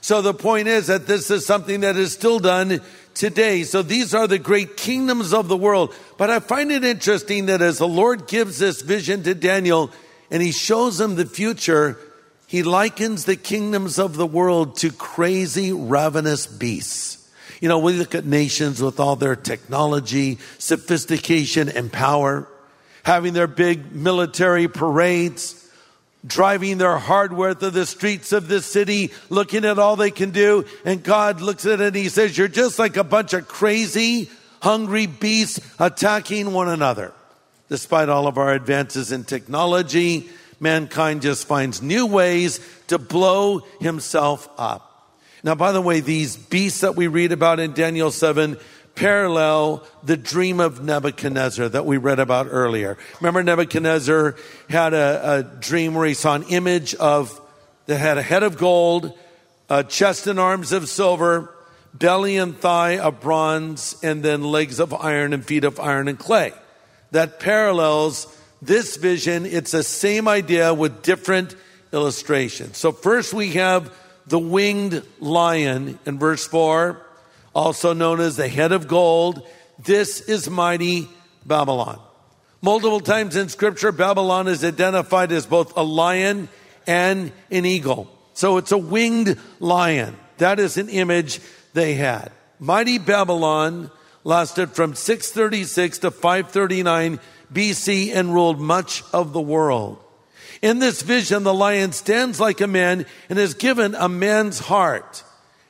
So 0.00 0.22
the 0.22 0.34
point 0.34 0.68
is 0.68 0.86
that 0.86 1.06
this 1.06 1.30
is 1.30 1.44
something 1.44 1.80
that 1.80 1.96
is 1.96 2.12
still 2.12 2.38
done 2.38 2.80
today. 3.14 3.64
So 3.64 3.82
these 3.82 4.14
are 4.14 4.28
the 4.28 4.38
great 4.38 4.76
kingdoms 4.76 5.32
of 5.32 5.48
the 5.48 5.56
world. 5.56 5.94
But 6.16 6.30
I 6.30 6.38
find 6.38 6.70
it 6.70 6.84
interesting 6.84 7.46
that 7.46 7.60
as 7.60 7.78
the 7.78 7.88
Lord 7.88 8.28
gives 8.28 8.58
this 8.58 8.82
vision 8.82 9.22
to 9.24 9.34
Daniel 9.34 9.90
and 10.30 10.42
he 10.42 10.52
shows 10.52 11.00
him 11.00 11.16
the 11.16 11.26
future, 11.26 11.98
he 12.46 12.62
likens 12.62 13.24
the 13.24 13.36
kingdoms 13.36 13.98
of 13.98 14.16
the 14.16 14.26
world 14.26 14.76
to 14.76 14.92
crazy, 14.92 15.72
ravenous 15.72 16.46
beasts. 16.46 17.25
You 17.60 17.68
know, 17.68 17.78
we 17.78 17.94
look 17.94 18.14
at 18.14 18.24
nations 18.24 18.82
with 18.82 19.00
all 19.00 19.16
their 19.16 19.36
technology, 19.36 20.38
sophistication, 20.58 21.68
and 21.68 21.92
power, 21.92 22.46
having 23.02 23.32
their 23.32 23.46
big 23.46 23.92
military 23.92 24.68
parades, 24.68 25.70
driving 26.26 26.78
their 26.78 26.98
hardware 26.98 27.54
through 27.54 27.70
the 27.70 27.86
streets 27.86 28.32
of 28.32 28.48
the 28.48 28.60
city, 28.60 29.12
looking 29.30 29.64
at 29.64 29.78
all 29.78 29.96
they 29.96 30.10
can 30.10 30.30
do. 30.30 30.64
And 30.84 31.02
God 31.02 31.40
looks 31.40 31.64
at 31.66 31.80
it 31.80 31.88
and 31.88 31.96
he 31.96 32.08
says, 32.08 32.36
You're 32.36 32.48
just 32.48 32.78
like 32.78 32.96
a 32.96 33.04
bunch 33.04 33.32
of 33.32 33.48
crazy, 33.48 34.28
hungry 34.60 35.06
beasts 35.06 35.60
attacking 35.78 36.52
one 36.52 36.68
another. 36.68 37.12
Despite 37.68 38.08
all 38.08 38.26
of 38.26 38.38
our 38.38 38.52
advances 38.52 39.12
in 39.12 39.24
technology, 39.24 40.28
mankind 40.60 41.22
just 41.22 41.46
finds 41.46 41.82
new 41.82 42.06
ways 42.06 42.60
to 42.88 42.98
blow 42.98 43.60
himself 43.80 44.48
up. 44.58 44.85
Now, 45.46 45.54
by 45.54 45.70
the 45.70 45.80
way, 45.80 46.00
these 46.00 46.36
beasts 46.36 46.80
that 46.80 46.96
we 46.96 47.06
read 47.06 47.30
about 47.30 47.60
in 47.60 47.72
Daniel 47.72 48.10
7 48.10 48.58
parallel 48.96 49.86
the 50.02 50.16
dream 50.16 50.58
of 50.58 50.82
Nebuchadnezzar 50.82 51.68
that 51.68 51.86
we 51.86 51.98
read 51.98 52.18
about 52.18 52.48
earlier. 52.50 52.98
Remember, 53.20 53.44
Nebuchadnezzar 53.44 54.34
had 54.68 54.92
a, 54.92 55.34
a 55.34 55.42
dream 55.44 55.94
where 55.94 56.04
he 56.04 56.14
saw 56.14 56.34
an 56.34 56.42
image 56.48 56.96
of 56.96 57.40
that 57.86 57.98
had 57.98 58.18
a 58.18 58.22
head 58.22 58.42
of 58.42 58.58
gold, 58.58 59.16
a 59.70 59.84
chest 59.84 60.26
and 60.26 60.40
arms 60.40 60.72
of 60.72 60.88
silver, 60.88 61.54
belly 61.94 62.38
and 62.38 62.58
thigh 62.58 62.98
of 62.98 63.20
bronze, 63.20 63.94
and 64.02 64.24
then 64.24 64.42
legs 64.42 64.80
of 64.80 64.92
iron 64.92 65.32
and 65.32 65.44
feet 65.44 65.62
of 65.62 65.78
iron 65.78 66.08
and 66.08 66.18
clay. 66.18 66.54
That 67.12 67.38
parallels 67.38 68.26
this 68.60 68.96
vision. 68.96 69.46
It's 69.46 69.70
the 69.70 69.84
same 69.84 70.26
idea 70.26 70.74
with 70.74 71.02
different 71.02 71.54
illustrations. 71.92 72.78
So 72.78 72.90
first 72.90 73.32
we 73.32 73.52
have 73.52 73.92
the 74.26 74.38
winged 74.38 75.02
lion 75.20 75.98
in 76.04 76.18
verse 76.18 76.46
4, 76.46 77.00
also 77.54 77.92
known 77.92 78.20
as 78.20 78.36
the 78.36 78.48
head 78.48 78.72
of 78.72 78.88
gold. 78.88 79.46
This 79.78 80.20
is 80.20 80.50
mighty 80.50 81.08
Babylon. 81.44 82.00
Multiple 82.62 83.00
times 83.00 83.36
in 83.36 83.48
scripture, 83.48 83.92
Babylon 83.92 84.48
is 84.48 84.64
identified 84.64 85.30
as 85.30 85.46
both 85.46 85.76
a 85.76 85.82
lion 85.82 86.48
and 86.86 87.32
an 87.50 87.64
eagle. 87.64 88.10
So 88.34 88.56
it's 88.56 88.72
a 88.72 88.78
winged 88.78 89.38
lion. 89.60 90.16
That 90.38 90.58
is 90.58 90.76
an 90.76 90.88
image 90.88 91.40
they 91.74 91.94
had. 91.94 92.32
Mighty 92.58 92.98
Babylon 92.98 93.90
lasted 94.24 94.70
from 94.70 94.94
636 94.94 95.98
to 95.98 96.10
539 96.10 97.20
BC 97.52 98.14
and 98.14 98.34
ruled 98.34 98.60
much 98.60 99.04
of 99.12 99.32
the 99.32 99.40
world. 99.40 100.02
In 100.66 100.80
this 100.80 101.00
vision, 101.00 101.44
the 101.44 101.54
lion 101.54 101.92
stands 101.92 102.40
like 102.40 102.60
a 102.60 102.66
man 102.66 103.06
and 103.30 103.38
is 103.38 103.54
given 103.54 103.94
a 103.94 104.08
man's 104.08 104.58
heart. 104.58 105.22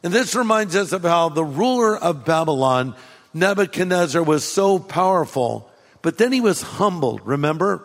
And 0.03 0.11
this 0.11 0.35
reminds 0.35 0.75
us 0.75 0.93
of 0.93 1.03
how 1.03 1.29
the 1.29 1.45
ruler 1.45 1.95
of 1.95 2.25
Babylon, 2.25 2.97
Nebuchadnezzar, 3.35 4.23
was 4.23 4.43
so 4.43 4.79
powerful, 4.79 5.71
but 6.01 6.17
then 6.17 6.33
he 6.33 6.41
was 6.41 6.63
humbled. 6.63 7.21
Remember 7.27 7.85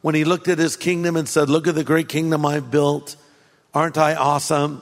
when 0.00 0.14
he 0.14 0.24
looked 0.24 0.48
at 0.48 0.56
his 0.56 0.76
kingdom 0.76 1.14
and 1.14 1.28
said, 1.28 1.50
Look 1.50 1.66
at 1.66 1.74
the 1.74 1.84
great 1.84 2.08
kingdom 2.08 2.46
I've 2.46 2.70
built. 2.70 3.16
Aren't 3.74 3.98
I 3.98 4.14
awesome? 4.14 4.80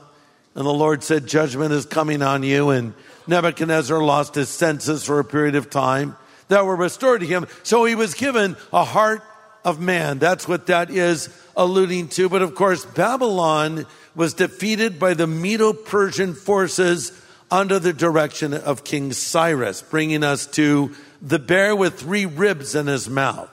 And 0.55 0.65
the 0.65 0.73
Lord 0.73 1.03
said, 1.03 1.27
Judgment 1.27 1.73
is 1.73 1.87
coming 1.87 2.23
on 2.23 2.45
you. 2.45 2.71
And 2.71 2.95
Nebuchadnezzar 3.27 4.01
lost 4.01 4.37
his 4.37 4.49
senses 4.49 5.05
for 5.05 5.19
a 5.19 5.25
period 5.25 5.57
of 5.57 5.71
time 5.71 6.17
that 6.47 6.67
were 6.67 6.77
restored 6.77 7.23
to 7.23 7.27
him. 7.27 7.49
So 7.65 7.85
he 7.85 7.97
was 7.97 8.15
given 8.15 8.57
a 8.73 8.85
heart 8.85 9.25
of 9.65 9.81
man. 9.81 10.19
That's 10.19 10.47
what 10.47 10.67
that 10.67 10.91
is 10.91 11.29
alluding 11.57 12.09
to. 12.09 12.29
But 12.29 12.43
of 12.43 12.55
course, 12.55 12.85
Babylon 12.85 13.87
was 14.15 14.35
defeated 14.35 14.99
by 14.99 15.15
the 15.15 15.27
Medo 15.27 15.73
Persian 15.73 16.35
forces 16.35 17.13
under 17.51 17.79
the 17.79 17.93
direction 17.93 18.55
of 18.55 18.85
King 18.85 19.13
Cyrus, 19.13 19.83
bringing 19.83 20.23
us 20.25 20.47
to 20.49 20.95
the 21.23 21.39
bear 21.39 21.75
with 21.75 22.01
three 22.01 22.27
ribs 22.27 22.75
in 22.75 22.87
his 22.87 23.09
mouth. 23.09 23.51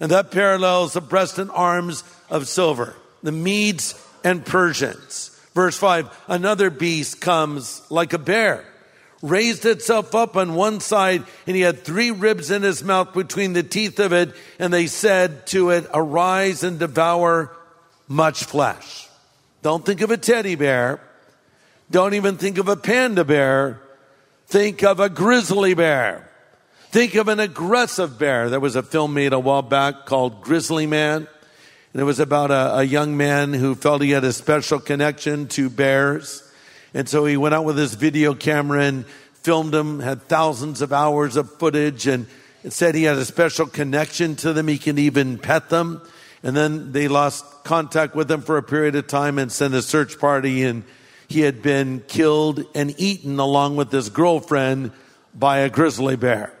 And 0.00 0.10
that 0.10 0.30
parallels 0.30 0.94
the 0.94 1.00
breast 1.00 1.38
and 1.38 1.50
arms 1.50 2.02
of 2.28 2.48
silver, 2.48 2.96
the 3.22 3.32
Medes 3.32 3.94
and 4.24 4.44
Persians. 4.44 5.28
Verse 5.54 5.76
5 5.76 6.24
Another 6.28 6.70
beast 6.70 7.20
comes 7.20 7.82
like 7.90 8.12
a 8.12 8.18
bear 8.18 8.64
raised 9.22 9.64
itself 9.64 10.14
up 10.14 10.36
on 10.36 10.54
one 10.54 10.80
side, 10.80 11.24
and 11.46 11.56
he 11.56 11.62
had 11.62 11.84
three 11.84 12.10
ribs 12.10 12.50
in 12.50 12.62
his 12.62 12.82
mouth 12.82 13.14
between 13.14 13.52
the 13.52 13.62
teeth 13.62 13.98
of 14.00 14.12
it, 14.12 14.34
and 14.58 14.72
they 14.72 14.88
said 14.88 15.46
to 15.48 15.70
it, 15.70 15.86
Arise 15.94 16.64
and 16.64 16.78
devour 16.78 17.56
much 18.08 18.44
flesh. 18.44 19.08
Don't 19.62 19.86
think 19.86 20.00
of 20.00 20.10
a 20.10 20.16
teddy 20.16 20.56
bear. 20.56 21.00
Don't 21.90 22.14
even 22.14 22.36
think 22.36 22.58
of 22.58 22.68
a 22.68 22.76
panda 22.76 23.24
bear. 23.24 23.80
Think 24.46 24.82
of 24.82 24.98
a 24.98 25.08
grizzly 25.08 25.74
bear. 25.74 26.28
Think 26.90 27.14
of 27.14 27.28
an 27.28 27.40
aggressive 27.40 28.18
bear. 28.18 28.50
There 28.50 28.60
was 28.60 28.76
a 28.76 28.82
film 28.82 29.14
made 29.14 29.32
a 29.32 29.38
while 29.38 29.62
back 29.62 30.04
called 30.04 30.42
Grizzly 30.42 30.86
Man. 30.86 31.28
And 31.92 32.02
it 32.02 32.04
was 32.04 32.20
about 32.20 32.50
a, 32.50 32.78
a 32.78 32.82
young 32.82 33.16
man 33.16 33.52
who 33.52 33.74
felt 33.74 34.02
he 34.02 34.10
had 34.10 34.24
a 34.24 34.32
special 34.32 34.80
connection 34.80 35.46
to 35.48 35.70
bears. 35.70 36.42
And 36.94 37.08
so 37.08 37.24
he 37.24 37.36
went 37.36 37.54
out 37.54 37.64
with 37.64 37.78
his 37.78 37.94
video 37.94 38.34
camera 38.34 38.84
and 38.84 39.06
filmed 39.34 39.72
them, 39.72 40.00
had 40.00 40.22
thousands 40.22 40.82
of 40.82 40.92
hours 40.92 41.36
of 41.36 41.52
footage, 41.58 42.06
and 42.06 42.26
said 42.68 42.94
he 42.94 43.04
had 43.04 43.16
a 43.16 43.24
special 43.24 43.66
connection 43.66 44.36
to 44.36 44.52
them. 44.52 44.68
He 44.68 44.78
can 44.78 44.98
even 44.98 45.38
pet 45.38 45.68
them. 45.68 46.02
And 46.42 46.56
then 46.56 46.92
they 46.92 47.08
lost 47.08 47.44
contact 47.64 48.14
with 48.14 48.30
him 48.30 48.42
for 48.42 48.56
a 48.56 48.62
period 48.62 48.94
of 48.94 49.06
time 49.06 49.38
and 49.38 49.50
sent 49.50 49.74
a 49.74 49.82
search 49.82 50.18
party, 50.18 50.64
and 50.64 50.84
he 51.28 51.40
had 51.40 51.62
been 51.62 52.00
killed 52.08 52.64
and 52.74 52.94
eaten 52.98 53.38
along 53.38 53.76
with 53.76 53.90
his 53.90 54.10
girlfriend 54.10 54.92
by 55.34 55.58
a 55.58 55.70
grizzly 55.70 56.16
bear. 56.16 56.52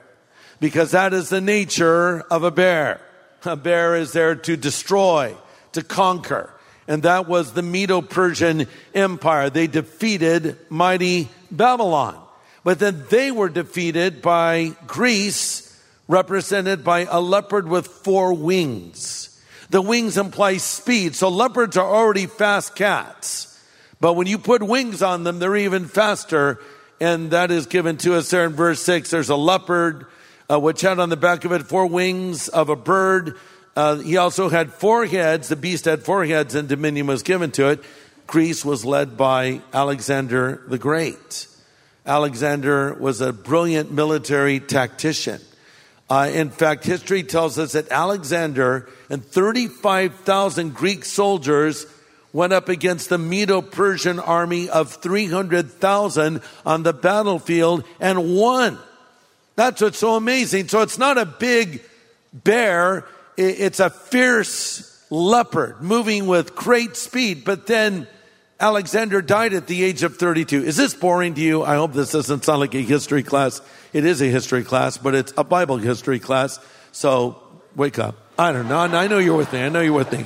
Because 0.60 0.92
that 0.92 1.12
is 1.12 1.28
the 1.28 1.40
nature 1.40 2.20
of 2.30 2.44
a 2.44 2.50
bear. 2.50 3.00
A 3.44 3.56
bear 3.56 3.96
is 3.96 4.12
there 4.12 4.36
to 4.36 4.56
destroy, 4.56 5.34
to 5.72 5.82
conquer 5.82 6.54
and 6.88 7.04
that 7.04 7.28
was 7.28 7.52
the 7.52 7.62
Medo 7.62 8.00
Persian 8.00 8.66
Empire. 8.94 9.50
They 9.50 9.66
defeated 9.66 10.58
mighty 10.68 11.28
Babylon. 11.50 12.20
But 12.64 12.78
then 12.78 13.04
they 13.10 13.30
were 13.30 13.48
defeated 13.48 14.22
by 14.22 14.76
Greece, 14.86 15.68
represented 16.08 16.84
by 16.84 17.06
a 17.10 17.20
leopard 17.20 17.68
with 17.68 17.86
four 17.86 18.34
wings. 18.34 19.28
The 19.70 19.82
wings 19.82 20.18
imply 20.18 20.58
speed, 20.58 21.14
so 21.14 21.28
leopards 21.28 21.76
are 21.76 21.86
already 21.88 22.26
fast 22.26 22.76
cats. 22.76 23.48
But 24.00 24.14
when 24.14 24.26
you 24.26 24.38
put 24.38 24.62
wings 24.62 25.02
on 25.02 25.24
them, 25.24 25.38
they're 25.38 25.56
even 25.56 25.86
faster. 25.86 26.60
And 27.00 27.30
that 27.30 27.50
is 27.50 27.66
given 27.66 27.96
to 27.98 28.16
us 28.16 28.30
there 28.30 28.44
in 28.44 28.52
verse 28.52 28.82
6. 28.82 29.10
There's 29.10 29.30
a 29.30 29.36
leopard, 29.36 30.06
uh, 30.50 30.60
which 30.60 30.82
had 30.82 30.98
on 30.98 31.08
the 31.08 31.16
back 31.16 31.44
of 31.44 31.52
it 31.52 31.62
four 31.62 31.86
wings 31.86 32.48
of 32.48 32.68
a 32.68 32.76
bird 32.76 33.36
uh, 33.74 33.96
he 33.96 34.16
also 34.16 34.48
had 34.48 34.72
four 34.72 35.06
heads. 35.06 35.48
The 35.48 35.56
beast 35.56 35.86
had 35.86 36.02
four 36.02 36.24
heads, 36.24 36.54
and 36.54 36.68
dominion 36.68 37.06
was 37.06 37.22
given 37.22 37.50
to 37.52 37.68
it. 37.68 37.80
Greece 38.26 38.64
was 38.64 38.84
led 38.84 39.16
by 39.16 39.60
Alexander 39.72 40.62
the 40.66 40.78
Great. 40.78 41.46
Alexander 42.04 42.94
was 42.94 43.20
a 43.20 43.32
brilliant 43.32 43.92
military 43.92 44.58
tactician. 44.60 45.40
Uh, 46.10 46.30
in 46.32 46.50
fact, 46.50 46.84
history 46.84 47.22
tells 47.22 47.58
us 47.58 47.72
that 47.72 47.90
Alexander 47.90 48.88
and 49.08 49.24
35,000 49.24 50.74
Greek 50.74 51.04
soldiers 51.04 51.86
went 52.32 52.52
up 52.52 52.68
against 52.68 53.08
the 53.08 53.18
Medo 53.18 53.62
Persian 53.62 54.18
army 54.18 54.68
of 54.68 54.92
300,000 54.92 56.40
on 56.66 56.82
the 56.82 56.92
battlefield 56.92 57.84
and 58.00 58.34
won. 58.34 58.78
That's 59.54 59.80
what's 59.80 59.98
so 59.98 60.16
amazing. 60.16 60.68
So 60.68 60.82
it's 60.82 60.98
not 60.98 61.18
a 61.18 61.26
big 61.26 61.82
bear, 62.32 63.04
it's 63.36 63.80
a 63.80 63.90
fierce 63.90 64.88
leopard 65.10 65.82
moving 65.82 66.26
with 66.26 66.54
great 66.54 66.96
speed, 66.96 67.44
but 67.44 67.66
then 67.66 68.06
Alexander 68.58 69.20
died 69.20 69.54
at 69.54 69.66
the 69.66 69.82
age 69.82 70.02
of 70.02 70.16
32. 70.16 70.64
Is 70.64 70.76
this 70.76 70.94
boring 70.94 71.34
to 71.34 71.40
you? 71.40 71.64
I 71.64 71.74
hope 71.74 71.92
this 71.92 72.12
doesn't 72.12 72.44
sound 72.44 72.60
like 72.60 72.74
a 72.74 72.80
history 72.80 73.22
class. 73.22 73.60
It 73.92 74.04
is 74.04 74.22
a 74.22 74.26
history 74.26 74.62
class, 74.62 74.98
but 74.98 75.14
it's 75.14 75.32
a 75.36 75.44
Bible 75.44 75.78
history 75.78 76.20
class. 76.20 76.60
So 76.92 77.42
wake 77.74 77.98
up. 77.98 78.16
I 78.38 78.52
don't 78.52 78.68
know. 78.68 78.78
I 78.78 79.08
know 79.08 79.18
you're 79.18 79.36
with 79.36 79.52
me. 79.52 79.62
I 79.62 79.68
know 79.68 79.80
you're 79.80 79.92
with 79.92 80.12
me. 80.12 80.24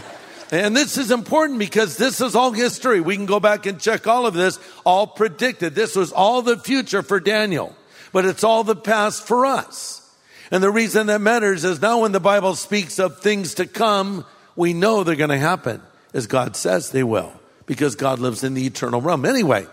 And 0.53 0.77
this 0.77 0.97
is 0.97 1.11
important 1.11 1.59
because 1.59 1.97
this 1.97 2.21
is 2.21 2.37
all 2.37 2.53
history. 2.53 3.01
We 3.01 3.17
can 3.17 3.27
go 3.27 3.41
back 3.41 3.67
and 3.67 3.81
check 3.81 4.07
all 4.07 4.27
of 4.27 4.35
this, 4.35 4.61
all 4.85 5.07
predicted. 5.07 5.75
This 5.75 5.97
was 5.97 6.13
all 6.13 6.43
the 6.43 6.57
future 6.57 7.03
for 7.03 7.19
Daniel, 7.19 7.75
but 8.13 8.25
it's 8.25 8.45
all 8.45 8.63
the 8.63 8.77
past 8.77 9.27
for 9.27 9.45
us. 9.45 10.06
And 10.51 10.63
the 10.63 10.71
reason 10.71 11.09
that 11.09 11.21
matters 11.21 11.65
is 11.65 11.81
now 11.81 12.03
when 12.03 12.13
the 12.13 12.21
Bible 12.21 12.55
speaks 12.55 12.99
of 12.99 13.21
things 13.21 13.55
to 13.55 13.67
come, 13.67 14.25
we 14.55 14.73
know 14.73 15.03
they're 15.03 15.17
going 15.17 15.31
to 15.31 15.39
happen 15.39 15.83
as 16.15 16.27
God 16.27 16.57
says 16.57 16.91
they 16.91 17.03
will 17.03 17.33
because 17.67 17.95
God 17.97 18.19
lives 18.19 18.45
in 18.45 18.55
the 18.55 18.67
eternal 18.67 19.01
realm. 19.01 19.25
Anyway, 19.25 19.67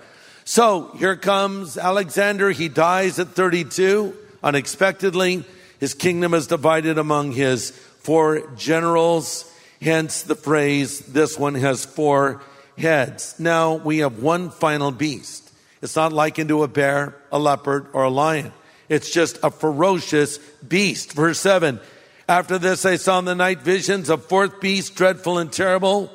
so 0.45 0.91
here 0.97 1.15
comes 1.15 1.77
Alexander. 1.77 2.51
He 2.51 2.69
dies 2.69 3.19
at 3.19 3.29
32 3.29 4.15
unexpectedly. 4.43 5.45
His 5.79 5.93
kingdom 5.93 6.33
is 6.33 6.47
divided 6.47 6.97
among 6.97 7.31
his 7.31 7.71
four 7.71 8.49
generals. 8.55 9.49
Hence 9.81 10.23
the 10.23 10.35
phrase, 10.35 10.99
this 10.99 11.37
one 11.37 11.55
has 11.55 11.85
four 11.85 12.41
heads. 12.77 13.35
Now 13.37 13.75
we 13.75 13.99
have 13.99 14.19
one 14.19 14.49
final 14.49 14.91
beast. 14.91 15.51
It's 15.81 15.95
not 15.95 16.13
likened 16.13 16.49
to 16.49 16.63
a 16.63 16.67
bear, 16.67 17.15
a 17.31 17.37
leopard, 17.37 17.87
or 17.93 18.03
a 18.03 18.09
lion. 18.09 18.53
It's 18.89 19.09
just 19.09 19.39
a 19.43 19.51
ferocious 19.51 20.37
beast. 20.67 21.13
Verse 21.13 21.39
7 21.39 21.79
After 22.27 22.57
this, 22.57 22.85
I 22.85 22.97
saw 22.97 23.19
in 23.19 23.25
the 23.25 23.35
night 23.35 23.61
visions 23.61 24.09
a 24.09 24.17
fourth 24.17 24.59
beast, 24.59 24.95
dreadful 24.95 25.37
and 25.37 25.51
terrible, 25.51 26.11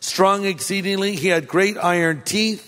strong 0.00 0.44
exceedingly. 0.44 1.16
He 1.16 1.28
had 1.28 1.48
great 1.48 1.76
iron 1.76 2.22
teeth. 2.24 2.66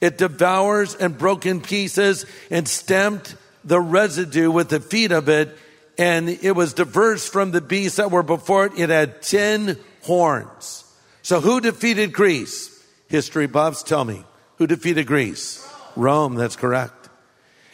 It 0.00 0.18
devours 0.18 0.94
and 0.94 1.16
broke 1.16 1.44
in 1.46 1.60
pieces 1.60 2.24
and 2.50 2.66
stamped 2.66 3.36
the 3.64 3.80
residue 3.80 4.50
with 4.50 4.70
the 4.70 4.80
feet 4.80 5.12
of 5.12 5.28
it. 5.28 5.56
And 5.98 6.28
it 6.28 6.52
was 6.52 6.72
diverse 6.72 7.28
from 7.28 7.50
the 7.50 7.60
beasts 7.60 7.98
that 7.98 8.10
were 8.10 8.22
before 8.22 8.66
it. 8.66 8.78
It 8.78 8.88
had 8.88 9.20
10 9.20 9.76
horns. 10.02 10.84
So 11.22 11.40
who 11.40 11.60
defeated 11.60 12.12
Greece? 12.12 12.70
History 13.08 13.46
buffs 13.46 13.82
tell 13.82 14.04
me. 14.04 14.24
Who 14.56 14.66
defeated 14.66 15.06
Greece? 15.06 15.66
Rome, 15.96 16.36
that's 16.36 16.56
correct. 16.56 16.99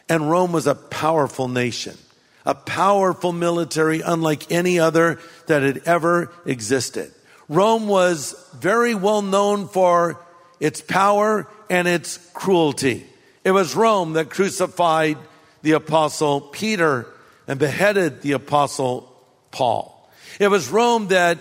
And 0.09 0.31
Rome 0.31 0.53
was 0.53 0.67
a 0.67 0.75
powerful 0.75 1.49
nation, 1.49 1.97
a 2.45 2.55
powerful 2.55 3.33
military 3.33 4.01
unlike 4.01 4.51
any 4.53 4.79
other 4.79 5.19
that 5.47 5.63
had 5.63 5.83
ever 5.87 6.33
existed. 6.45 7.13
Rome 7.49 7.89
was 7.89 8.35
very 8.55 8.95
well 8.95 9.23
known 9.23 9.69
for 9.69 10.21
its 10.61 10.81
power 10.81 11.49
and 11.69 11.87
its 11.87 12.19
cruelty. 12.33 13.07
It 13.45 13.51
was 13.53 13.77
Rome 13.77 14.15
that 14.15 14.31
crucified 14.31 15.19
the 15.63 15.73
apostle 15.73 16.41
Peter 16.41 17.07
and 17.47 17.59
beheaded 17.59 18.23
the 18.23 18.33
apostle 18.33 19.13
Paul. 19.51 20.11
It 20.41 20.49
was 20.49 20.69
Rome 20.69 21.09
that 21.09 21.39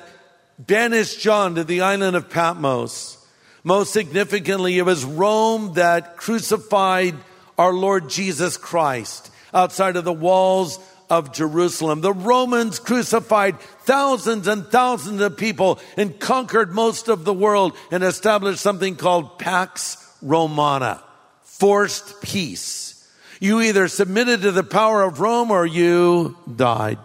banished 0.59 1.19
John 1.19 1.55
to 1.55 1.63
the 1.63 1.81
island 1.81 2.15
of 2.15 2.29
Patmos. 2.29 3.17
Most 3.63 3.91
significantly, 3.91 4.77
it 4.77 4.85
was 4.85 5.03
Rome 5.03 5.73
that 5.73 6.17
crucified 6.17 7.15
our 7.57 7.73
Lord 7.73 8.09
Jesus 8.09 8.57
Christ 8.57 9.31
outside 9.53 9.95
of 9.95 10.03
the 10.03 10.13
walls 10.13 10.79
of 11.09 11.33
Jerusalem. 11.33 12.01
The 12.01 12.13
Romans 12.13 12.79
crucified 12.79 13.59
thousands 13.59 14.47
and 14.47 14.65
thousands 14.67 15.21
of 15.21 15.37
people 15.37 15.79
and 15.97 16.19
conquered 16.19 16.73
most 16.73 17.07
of 17.07 17.25
the 17.25 17.33
world 17.33 17.75
and 17.91 18.03
established 18.03 18.59
something 18.59 18.95
called 18.95 19.39
Pax 19.39 19.97
Romana, 20.21 21.01
forced 21.43 22.21
peace. 22.21 22.91
You 23.39 23.61
either 23.61 23.87
submitted 23.87 24.41
to 24.41 24.51
the 24.51 24.63
power 24.63 25.03
of 25.03 25.19
Rome 25.19 25.51
or 25.51 25.65
you 25.65 26.37
died. 26.53 26.97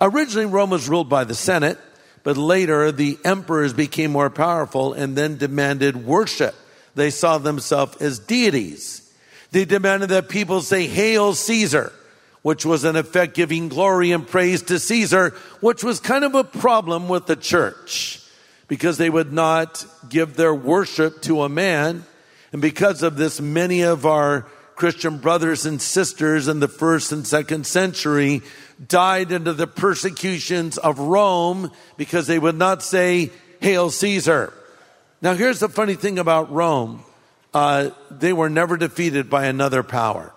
Originally, 0.00 0.46
Rome 0.46 0.70
was 0.70 0.88
ruled 0.88 1.08
by 1.08 1.24
the 1.24 1.34
Senate, 1.34 1.78
but 2.22 2.36
later 2.36 2.92
the 2.92 3.18
emperors 3.24 3.72
became 3.72 4.12
more 4.12 4.30
powerful 4.30 4.92
and 4.92 5.16
then 5.16 5.38
demanded 5.38 6.04
worship. 6.04 6.54
They 6.94 7.10
saw 7.10 7.38
themselves 7.38 7.96
as 7.96 8.18
deities. 8.18 9.05
They 9.50 9.64
demanded 9.64 10.10
that 10.10 10.28
people 10.28 10.60
say, 10.60 10.86
Hail 10.86 11.34
Caesar, 11.34 11.92
which 12.42 12.64
was 12.64 12.84
in 12.84 12.96
effect 12.96 13.34
giving 13.34 13.68
glory 13.68 14.12
and 14.12 14.26
praise 14.26 14.62
to 14.62 14.78
Caesar, 14.78 15.34
which 15.60 15.82
was 15.82 16.00
kind 16.00 16.24
of 16.24 16.34
a 16.34 16.44
problem 16.44 17.08
with 17.08 17.26
the 17.26 17.36
church 17.36 18.22
because 18.68 18.98
they 18.98 19.10
would 19.10 19.32
not 19.32 19.84
give 20.08 20.36
their 20.36 20.54
worship 20.54 21.22
to 21.22 21.42
a 21.42 21.48
man. 21.48 22.04
And 22.52 22.60
because 22.60 23.02
of 23.02 23.16
this, 23.16 23.40
many 23.40 23.82
of 23.82 24.06
our 24.06 24.46
Christian 24.74 25.18
brothers 25.18 25.64
and 25.64 25.80
sisters 25.80 26.48
in 26.48 26.60
the 26.60 26.68
first 26.68 27.10
and 27.10 27.26
second 27.26 27.66
century 27.66 28.42
died 28.86 29.32
under 29.32 29.54
the 29.54 29.66
persecutions 29.66 30.76
of 30.76 30.98
Rome 30.98 31.70
because 31.96 32.26
they 32.26 32.38
would 32.38 32.56
not 32.56 32.82
say, 32.82 33.30
Hail 33.60 33.90
Caesar. 33.90 34.52
Now, 35.22 35.34
here's 35.34 35.60
the 35.60 35.70
funny 35.70 35.94
thing 35.94 36.18
about 36.18 36.52
Rome 36.52 37.02
uh, 37.56 37.90
they 38.10 38.34
were 38.34 38.50
never 38.50 38.76
defeated 38.76 39.30
by 39.30 39.46
another 39.46 39.82
power. 39.82 40.30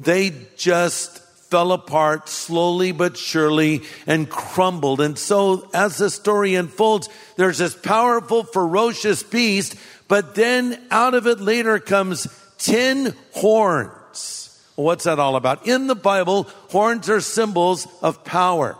They 0.00 0.32
just 0.56 1.18
fell 1.48 1.70
apart 1.70 2.28
slowly 2.28 2.90
but 2.90 3.16
surely 3.16 3.82
and 4.04 4.28
crumbled. 4.28 5.00
And 5.00 5.16
so, 5.16 5.70
as 5.72 5.98
the 5.98 6.10
story 6.10 6.56
unfolds, 6.56 7.08
there's 7.36 7.58
this 7.58 7.76
powerful, 7.76 8.42
ferocious 8.42 9.22
beast, 9.22 9.76
but 10.08 10.34
then 10.34 10.84
out 10.90 11.14
of 11.14 11.28
it 11.28 11.38
later 11.38 11.78
comes 11.78 12.26
10 12.58 13.14
horns. 13.34 14.60
What's 14.74 15.04
that 15.04 15.20
all 15.20 15.36
about? 15.36 15.68
In 15.68 15.86
the 15.86 15.94
Bible, 15.94 16.48
horns 16.70 17.08
are 17.08 17.20
symbols 17.20 17.86
of 18.02 18.24
power. 18.24 18.76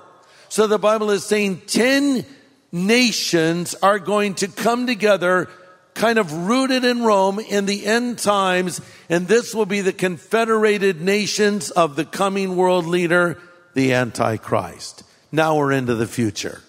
So 0.49 0.67
the 0.67 0.81
Bible 0.81 1.11
is 1.11 1.25
saying 1.25 1.63
10 1.69 2.27
nations 2.73 3.77
are 3.77 4.01
going 4.01 4.35
to 4.35 4.49
come 4.49 4.89
together, 4.89 5.49
kind 5.97 6.19
of 6.19 6.33
rooted 6.33 6.85
in 6.85 7.03
Rome 7.03 7.41
in 7.41 7.67
the 7.67 7.87
end 7.87 8.19
times, 8.19 8.81
and 9.09 9.27
this 9.27 9.55
will 9.55 9.67
be 9.67 9.81
the 9.81 9.93
confederated 9.93 11.01
nations 11.01 11.71
of 11.71 11.97
the 11.97 12.05
coming 12.05 12.55
world 12.55 12.87
leader, 12.87 13.41
the 13.75 13.95
Antichrist. 13.95 15.03
Now 15.33 15.57
we're 15.57 15.73
into 15.73 15.95
the 15.95 16.07
future. 16.07 16.63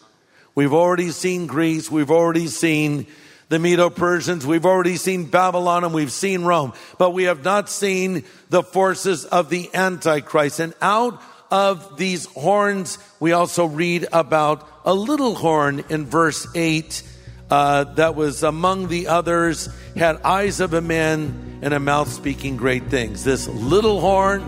We've 0.55 0.73
already 0.73 1.11
seen 1.11 1.45
Greece, 1.45 1.91
we've 1.91 2.09
already 2.09 2.47
seen 2.47 3.05
the 3.49 3.59
Medo 3.59 3.89
Persians, 3.89 4.45
we've 4.45 4.65
already 4.65 4.95
seen 4.95 5.25
Babylon, 5.25 5.83
and 5.83 5.93
we've 5.93 6.11
seen 6.11 6.43
Rome, 6.43 6.73
but 6.97 7.11
we 7.11 7.23
have 7.25 7.43
not 7.43 7.69
seen 7.69 8.23
the 8.49 8.63
forces 8.63 9.25
of 9.25 9.49
the 9.49 9.69
Antichrist. 9.73 10.59
And 10.59 10.73
out 10.81 11.21
of 11.51 11.97
these 11.97 12.25
horns, 12.27 12.97
we 13.19 13.33
also 13.33 13.65
read 13.65 14.07
about 14.11 14.67
a 14.85 14.93
little 14.93 15.35
horn 15.35 15.83
in 15.89 16.05
verse 16.05 16.47
8 16.55 17.03
uh, 17.49 17.85
that 17.95 18.15
was 18.15 18.43
among 18.43 18.87
the 18.87 19.07
others, 19.07 19.69
had 19.95 20.21
eyes 20.23 20.59
of 20.59 20.73
a 20.73 20.81
man 20.81 21.59
and 21.61 21.73
a 21.73 21.79
mouth 21.79 22.11
speaking 22.11 22.57
great 22.57 22.87
things. 22.87 23.23
This 23.23 23.47
little 23.47 24.01
horn, 24.01 24.41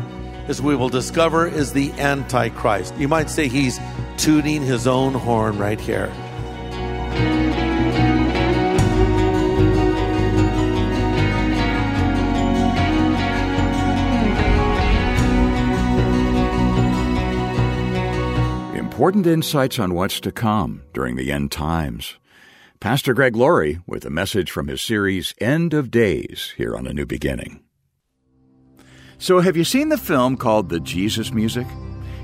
as 0.47 0.61
we 0.61 0.75
will 0.75 0.89
discover, 0.89 1.47
is 1.47 1.73
the 1.73 1.91
Antichrist. 1.93 2.95
You 2.97 3.07
might 3.07 3.29
say 3.29 3.47
he's 3.47 3.79
tooting 4.17 4.61
his 4.63 4.85
own 4.85 5.13
horn 5.13 5.57
right 5.57 5.79
here. 5.79 6.11
Important 18.75 19.25
insights 19.25 19.79
on 19.79 19.93
what's 19.93 20.19
to 20.19 20.31
come 20.31 20.83
during 20.93 21.15
the 21.15 21.31
end 21.31 21.53
times. 21.53 22.17
Pastor 22.81 23.13
Greg 23.13 23.35
Laurie 23.35 23.81
with 23.85 24.05
a 24.05 24.09
message 24.09 24.49
from 24.49 24.69
his 24.69 24.81
series 24.81 25.33
End 25.41 25.73
of 25.73 25.91
Days 25.91 26.53
here 26.55 26.77
on 26.77 26.87
A 26.87 26.93
New 26.93 27.05
Beginning. 27.05 27.61
So, 29.17 29.41
have 29.41 29.57
you 29.57 29.65
seen 29.65 29.89
the 29.89 29.97
film 29.97 30.37
called 30.37 30.69
The 30.69 30.79
Jesus 30.79 31.33
Music? 31.33 31.67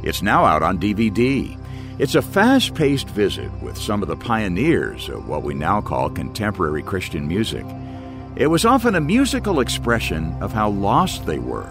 It's 0.01 0.21
now 0.21 0.45
out 0.45 0.63
on 0.63 0.79
DVD. 0.79 1.59
It's 1.99 2.15
a 2.15 2.21
fast 2.21 2.73
paced 2.73 3.09
visit 3.09 3.51
with 3.61 3.77
some 3.77 4.01
of 4.01 4.07
the 4.07 4.15
pioneers 4.15 5.09
of 5.09 5.27
what 5.27 5.43
we 5.43 5.53
now 5.53 5.81
call 5.81 6.09
contemporary 6.09 6.83
Christian 6.83 7.27
music. 7.27 7.65
It 8.37 8.47
was 8.47 8.63
often 8.63 8.95
a 8.95 9.01
musical 9.01 9.59
expression 9.59 10.41
of 10.41 10.53
how 10.53 10.69
lost 10.69 11.25
they 11.25 11.39
were 11.39 11.67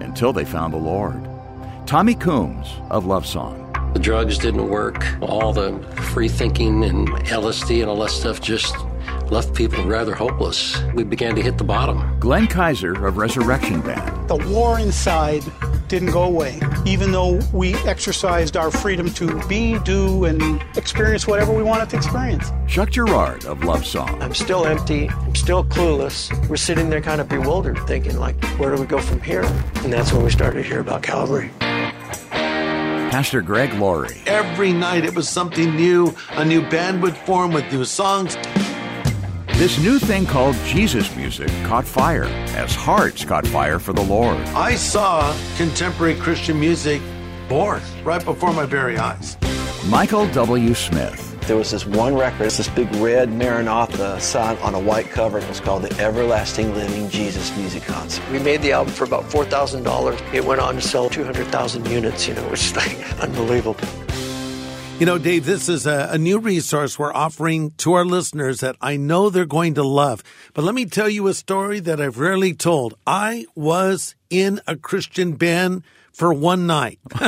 until 0.00 0.32
they 0.32 0.44
found 0.44 0.74
the 0.74 0.78
Lord. 0.78 1.24
Tommy 1.86 2.16
Coomes 2.16 2.66
of 2.90 3.06
Love 3.06 3.26
Song. 3.26 3.63
The 3.94 4.00
drugs 4.00 4.38
didn't 4.38 4.68
work. 4.68 5.06
All 5.22 5.52
the 5.52 5.78
free 6.12 6.28
thinking 6.28 6.84
and 6.84 7.08
LSD 7.08 7.80
and 7.80 7.88
all 7.88 8.00
that 8.00 8.10
stuff 8.10 8.40
just 8.40 8.74
left 9.30 9.54
people 9.54 9.84
rather 9.84 10.14
hopeless. 10.14 10.82
We 10.94 11.04
began 11.04 11.34
to 11.36 11.42
hit 11.42 11.58
the 11.58 11.64
bottom. 11.64 12.18
Glenn 12.18 12.46
Kaiser 12.46 13.06
of 13.06 13.16
Resurrection 13.16 13.80
Band. 13.80 14.28
The 14.28 14.36
war 14.52 14.80
inside 14.80 15.44
didn't 15.88 16.10
go 16.10 16.24
away, 16.24 16.60
even 16.84 17.12
though 17.12 17.38
we 17.52 17.74
exercised 17.86 18.56
our 18.56 18.70
freedom 18.70 19.10
to 19.14 19.46
be, 19.46 19.78
do, 19.80 20.24
and 20.24 20.60
experience 20.76 21.26
whatever 21.26 21.52
we 21.52 21.62
wanted 21.62 21.88
to 21.90 21.96
experience. 21.96 22.50
Chuck 22.66 22.90
Girard 22.90 23.44
of 23.44 23.62
Love 23.64 23.86
Song. 23.86 24.20
I'm 24.20 24.34
still 24.34 24.66
empty. 24.66 25.08
I'm 25.08 25.34
still 25.34 25.62
clueless. 25.64 26.32
We're 26.48 26.56
sitting 26.56 26.90
there 26.90 27.00
kind 27.00 27.20
of 27.20 27.28
bewildered, 27.28 27.78
thinking, 27.86 28.18
like, 28.18 28.42
where 28.58 28.74
do 28.74 28.80
we 28.80 28.88
go 28.88 28.98
from 28.98 29.20
here? 29.20 29.44
And 29.84 29.92
that's 29.92 30.12
when 30.12 30.24
we 30.24 30.30
started 30.30 30.62
to 30.62 30.68
hear 30.68 30.80
about 30.80 31.02
Calvary. 31.02 31.50
Pastor 33.14 33.42
Greg 33.42 33.72
Laurie. 33.74 34.20
Every 34.26 34.72
night 34.72 35.04
it 35.04 35.14
was 35.14 35.28
something 35.28 35.76
new. 35.76 36.12
A 36.30 36.44
new 36.44 36.68
band 36.68 37.00
would 37.00 37.16
form 37.16 37.52
with 37.52 37.72
new 37.72 37.84
songs. 37.84 38.36
This 39.56 39.78
new 39.78 40.00
thing 40.00 40.26
called 40.26 40.56
Jesus 40.64 41.14
music 41.14 41.48
caught 41.62 41.84
fire 41.84 42.24
as 42.56 42.74
hearts 42.74 43.24
caught 43.24 43.46
fire 43.46 43.78
for 43.78 43.92
the 43.92 44.02
Lord. 44.02 44.38
I 44.48 44.74
saw 44.74 45.32
contemporary 45.56 46.16
Christian 46.16 46.58
music 46.58 47.00
born 47.48 47.80
right 48.02 48.24
before 48.24 48.52
my 48.52 48.66
very 48.66 48.98
eyes. 48.98 49.38
Michael 49.86 50.26
W. 50.32 50.74
Smith. 50.74 51.33
There 51.46 51.58
was 51.58 51.70
this 51.70 51.84
one 51.84 52.14
record, 52.14 52.46
it's 52.46 52.56
this 52.56 52.70
big 52.70 52.90
red 52.94 53.30
Maranatha 53.30 54.18
sign 54.18 54.56
on 54.58 54.74
a 54.74 54.80
white 54.80 55.10
cover. 55.10 55.38
It 55.38 55.46
was 55.46 55.60
called 55.60 55.82
the 55.82 56.00
Everlasting 56.00 56.74
Living 56.74 57.10
Jesus 57.10 57.54
Music 57.54 57.82
Concert. 57.82 58.24
We 58.30 58.38
made 58.38 58.62
the 58.62 58.72
album 58.72 58.94
for 58.94 59.04
about 59.04 59.24
$4,000. 59.24 60.32
It 60.32 60.42
went 60.42 60.62
on 60.62 60.76
to 60.76 60.80
sell 60.80 61.10
200,000 61.10 61.86
units, 61.86 62.26
you 62.26 62.32
know, 62.32 62.48
which 62.48 62.64
is 62.64 62.74
like 62.74 62.98
unbelievable. 63.20 63.86
You 64.98 65.04
know, 65.04 65.18
Dave, 65.18 65.44
this 65.44 65.68
is 65.68 65.86
a, 65.86 66.08
a, 66.12 66.18
new 66.18 66.38
resource 66.38 66.98
we're 66.98 67.12
offering 67.12 67.72
to 67.78 67.92
our 67.92 68.06
listeners 68.06 68.60
that 68.60 68.76
I 68.80 68.96
know 68.96 69.28
they're 69.28 69.44
going 69.44 69.74
to 69.74 69.82
love. 69.82 70.22
But 70.54 70.64
let 70.64 70.74
me 70.74 70.86
tell 70.86 71.10
you 71.10 71.26
a 71.26 71.34
story 71.34 71.80
that 71.80 72.00
I've 72.00 72.18
rarely 72.18 72.54
told. 72.54 72.94
I 73.06 73.44
was 73.54 74.14
in 74.30 74.62
a 74.66 74.76
Christian 74.76 75.32
band 75.32 75.82
for 76.12 76.32
one 76.32 76.66
night. 76.66 77.00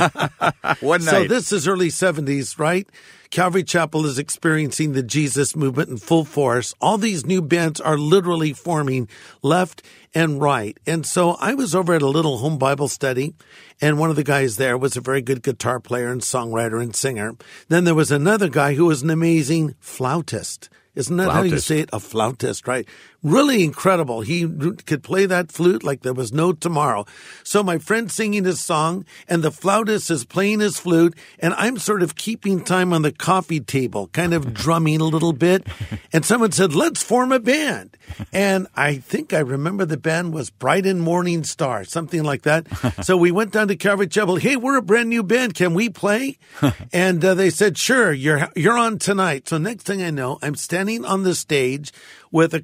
one 0.80 1.04
night. 1.04 1.10
So 1.10 1.24
this 1.24 1.52
is 1.52 1.68
early 1.68 1.88
70s, 1.88 2.58
right? 2.58 2.88
Calvary 3.30 3.64
Chapel 3.64 4.06
is 4.06 4.18
experiencing 4.18 4.92
the 4.92 5.02
Jesus 5.02 5.56
movement 5.56 5.88
in 5.88 5.96
full 5.96 6.24
force. 6.24 6.74
All 6.80 6.98
these 6.98 7.26
new 7.26 7.42
bands 7.42 7.80
are 7.80 7.98
literally 7.98 8.52
forming 8.52 9.08
left 9.42 9.82
and 10.14 10.40
right. 10.40 10.78
And 10.86 11.04
so 11.04 11.32
I 11.40 11.54
was 11.54 11.74
over 11.74 11.94
at 11.94 12.02
a 12.02 12.08
little 12.08 12.38
home 12.38 12.58
Bible 12.58 12.88
study, 12.88 13.34
and 13.80 13.98
one 13.98 14.10
of 14.10 14.16
the 14.16 14.24
guys 14.24 14.56
there 14.56 14.78
was 14.78 14.96
a 14.96 15.00
very 15.00 15.22
good 15.22 15.42
guitar 15.42 15.80
player 15.80 16.10
and 16.10 16.20
songwriter 16.20 16.82
and 16.82 16.94
singer. 16.94 17.34
Then 17.68 17.84
there 17.84 17.94
was 17.94 18.10
another 18.10 18.48
guy 18.48 18.74
who 18.74 18.86
was 18.86 19.02
an 19.02 19.10
amazing 19.10 19.74
flautist. 19.80 20.68
Isn't 20.94 21.18
that 21.18 21.24
flautist. 21.24 21.50
how 21.50 21.54
you 21.54 21.58
say 21.58 21.80
it? 21.80 21.90
A 21.92 22.00
flautist, 22.00 22.66
right? 22.66 22.88
Really 23.26 23.64
incredible. 23.64 24.20
He 24.20 24.46
could 24.86 25.02
play 25.02 25.26
that 25.26 25.50
flute 25.50 25.82
like 25.82 26.02
there 26.02 26.14
was 26.14 26.32
no 26.32 26.52
tomorrow. 26.52 27.06
So 27.42 27.60
my 27.60 27.78
friend's 27.78 28.14
singing 28.14 28.44
his 28.44 28.60
song 28.60 29.04
and 29.28 29.42
the 29.42 29.50
flautist 29.50 30.12
is 30.12 30.24
playing 30.24 30.60
his 30.60 30.78
flute 30.78 31.16
and 31.40 31.52
I'm 31.54 31.76
sort 31.76 32.04
of 32.04 32.14
keeping 32.14 32.62
time 32.62 32.92
on 32.92 33.02
the 33.02 33.10
coffee 33.10 33.58
table, 33.58 34.06
kind 34.12 34.32
of 34.32 34.54
drumming 34.54 35.00
a 35.00 35.06
little 35.06 35.32
bit. 35.32 35.66
And 36.12 36.24
someone 36.24 36.52
said, 36.52 36.72
let's 36.72 37.02
form 37.02 37.32
a 37.32 37.40
band. 37.40 37.96
And 38.32 38.68
I 38.76 38.98
think 38.98 39.32
I 39.32 39.40
remember 39.40 39.84
the 39.84 39.96
band 39.96 40.32
was 40.32 40.50
Bright 40.50 40.86
and 40.86 41.00
Morning 41.00 41.42
Star, 41.42 41.82
something 41.82 42.22
like 42.22 42.42
that. 42.42 42.68
So 43.02 43.16
we 43.16 43.30
went 43.30 43.52
down 43.52 43.68
to 43.68 43.76
Calvary 43.76 44.06
Chapel. 44.06 44.36
Hey, 44.36 44.56
we're 44.56 44.78
a 44.78 44.82
brand 44.82 45.10
new 45.10 45.22
band. 45.22 45.54
Can 45.54 45.74
we 45.74 45.88
play? 45.88 46.38
and 46.92 47.24
uh, 47.24 47.34
they 47.34 47.50
said, 47.50 47.76
sure, 47.76 48.12
you're, 48.12 48.48
you're 48.56 48.78
on 48.78 48.98
tonight. 48.98 49.48
So 49.48 49.58
next 49.58 49.84
thing 49.84 50.02
I 50.02 50.10
know, 50.10 50.38
I'm 50.42 50.54
standing 50.54 51.04
on 51.04 51.24
the 51.24 51.34
stage 51.34 51.92
with 52.30 52.52
a 52.54 52.60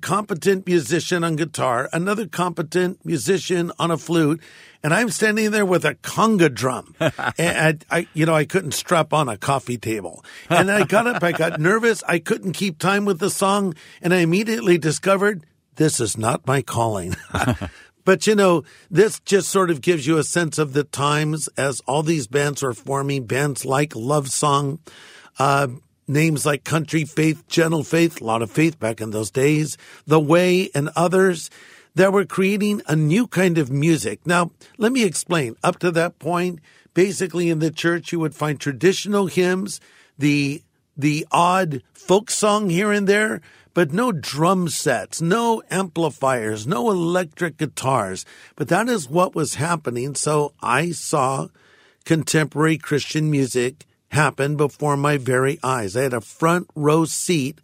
competent 0.53 0.67
musician 0.67 1.25
on 1.25 1.37
guitar, 1.37 1.89
another 1.95 2.27
competent 2.27 3.03
musician 3.07 3.73
on 3.79 3.91
a 3.91 3.97
flute, 3.97 4.39
and 4.83 4.93
I'm 4.93 5.09
standing 5.09 5.51
there 5.51 5.65
with 5.65 5.87
a 5.87 5.95
conga 5.95 6.53
drum. 6.53 6.95
and 7.39 7.85
I, 7.91 7.97
I, 7.97 8.07
you 8.13 8.27
know, 8.27 8.35
I 8.35 8.45
couldn't 8.45 8.73
strap 8.73 9.15
on 9.15 9.31
a 9.31 9.39
coffee 9.39 9.79
table. 9.79 10.23
And 10.51 10.71
I 10.71 10.85
got 10.85 11.07
up, 11.07 11.23
I 11.23 11.33
got 11.33 11.59
nervous, 11.59 12.03
I 12.07 12.19
couldn't 12.19 12.53
keep 12.53 12.79
time 12.79 13.07
with 13.07 13.19
the 13.19 13.31
song, 13.31 13.75
and 14.03 14.13
I 14.13 14.19
immediately 14.19 14.77
discovered 14.77 15.47
this 15.77 16.01
is 16.01 16.19
not 16.19 16.47
my 16.47 16.61
calling. 16.61 17.17
But 18.05 18.27
you 18.27 18.35
know, 18.35 18.65
this 18.91 19.21
just 19.21 19.49
sort 19.49 19.71
of 19.71 19.81
gives 19.81 20.09
you 20.09 20.19
a 20.19 20.25
sense 20.25 20.59
of 20.59 20.73
the 20.73 20.83
times 20.83 21.49
as 21.57 21.81
all 21.87 22.03
these 22.03 22.27
bands 22.27 22.61
are 22.65 22.73
forming, 22.73 23.27
bands 23.27 23.65
like 23.65 23.95
Love 23.95 24.29
Song, 24.29 24.81
uh, 25.39 25.69
names 26.07 26.45
like 26.45 26.65
Country 26.65 27.05
Faith, 27.05 27.47
Gentle 27.49 27.85
Faith, 27.85 28.21
a 28.21 28.25
lot 28.25 28.43
of 28.43 28.51
faith 28.51 28.79
back 28.79 29.01
in 29.01 29.11
those 29.11 29.31
days, 29.31 29.77
The 30.07 30.21
Way, 30.21 30.71
and 30.75 30.91
others 30.97 31.51
that 31.95 32.13
were 32.13 32.25
creating 32.25 32.83
a 32.87 32.97
new 32.97 33.27
kind 33.27 33.59
of 33.59 33.71
music. 33.71 34.27
Now, 34.27 34.51
let 34.79 34.93
me 34.93 35.05
explain. 35.05 35.57
Up 35.63 35.79
to 35.81 35.91
that 35.93 36.19
point, 36.19 36.61
basically 36.95 37.51
in 37.51 37.59
the 37.59 37.71
church, 37.71 38.13
you 38.13 38.21
would 38.21 38.35
find 38.35 38.59
traditional 38.59 39.27
hymns, 39.27 39.81
the 40.19 40.63
the 40.95 41.27
odd 41.33 41.83
folk 41.95 42.31
song 42.31 42.69
here 42.69 42.93
and 42.93 43.09
there, 43.09 43.41
but 43.73 43.93
no 43.93 44.13
drum 44.13 44.69
sets, 44.69 45.23
no 45.23 45.63
amplifiers, 45.71 46.67
no 46.67 46.91
electric 46.91 47.57
guitars. 47.57 48.27
But 48.57 48.69
that 48.69 48.89
is 48.89 49.09
what 49.09 49.35
was 49.35 49.55
happening. 49.55 50.15
So 50.15 50.53
I 50.61 50.91
saw 50.91 51.49
contemporary 52.05 52.77
Christian 52.77 53.31
music 53.31 53.87
happen 54.13 54.57
before 54.57 54.97
my 54.97 55.17
very 55.17 55.59
eyes. 55.63 55.97
I 55.97 56.03
had 56.03 56.13
a 56.15 56.21
front 56.21 56.69
row 56.75 57.05
seat 57.05 57.61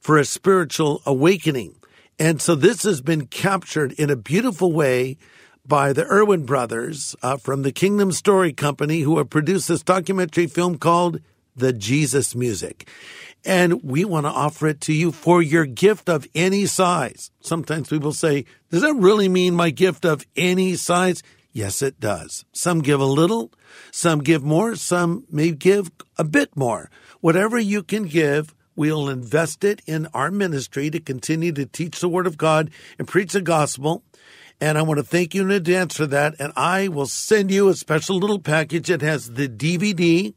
for 0.00 0.18
a 0.18 0.24
spiritual 0.24 1.00
awakening. 1.06 1.76
And 2.18 2.40
so 2.40 2.54
this 2.54 2.82
has 2.82 3.00
been 3.00 3.26
captured 3.26 3.92
in 3.92 4.10
a 4.10 4.16
beautiful 4.16 4.72
way 4.72 5.16
by 5.66 5.92
the 5.92 6.04
Erwin 6.04 6.44
brothers 6.44 7.16
uh, 7.22 7.36
from 7.36 7.62
the 7.62 7.72
Kingdom 7.72 8.12
Story 8.12 8.52
Company, 8.52 9.00
who 9.00 9.18
have 9.18 9.30
produced 9.30 9.68
this 9.68 9.82
documentary 9.82 10.46
film 10.46 10.76
called 10.76 11.20
The 11.56 11.72
Jesus 11.72 12.34
Music. 12.34 12.88
And 13.44 13.82
we 13.82 14.04
want 14.04 14.26
to 14.26 14.30
offer 14.30 14.68
it 14.68 14.80
to 14.82 14.92
you 14.92 15.12
for 15.12 15.42
your 15.42 15.66
gift 15.66 16.08
of 16.08 16.26
any 16.34 16.66
size. 16.66 17.30
Sometimes 17.40 17.88
people 17.88 18.12
say, 18.12 18.44
does 18.70 18.82
that 18.82 18.94
really 18.94 19.28
mean 19.28 19.54
my 19.54 19.70
gift 19.70 20.04
of 20.04 20.24
any 20.36 20.76
size? 20.76 21.22
Yes, 21.54 21.82
it 21.82 22.00
does. 22.00 22.44
Some 22.52 22.80
give 22.80 23.00
a 23.00 23.06
little, 23.06 23.52
some 23.92 24.18
give 24.18 24.42
more, 24.42 24.74
some 24.74 25.24
may 25.30 25.52
give 25.52 25.88
a 26.18 26.24
bit 26.24 26.56
more. 26.56 26.90
Whatever 27.20 27.60
you 27.60 27.84
can 27.84 28.06
give, 28.06 28.52
we'll 28.74 29.08
invest 29.08 29.62
it 29.62 29.80
in 29.86 30.08
our 30.12 30.32
ministry 30.32 30.90
to 30.90 30.98
continue 30.98 31.52
to 31.52 31.64
teach 31.64 32.00
the 32.00 32.08
Word 32.08 32.26
of 32.26 32.36
God 32.36 32.72
and 32.98 33.06
preach 33.06 33.34
the 33.34 33.40
gospel. 33.40 34.02
And 34.60 34.76
I 34.76 34.82
want 34.82 34.98
to 34.98 35.04
thank 35.04 35.32
you 35.32 35.42
in 35.42 35.52
advance 35.52 35.96
for 35.96 36.06
that. 36.06 36.34
And 36.40 36.52
I 36.56 36.88
will 36.88 37.06
send 37.06 37.52
you 37.52 37.68
a 37.68 37.74
special 37.74 38.16
little 38.16 38.40
package 38.40 38.88
that 38.88 39.02
has 39.02 39.34
the 39.34 39.48
DVD 39.48 40.34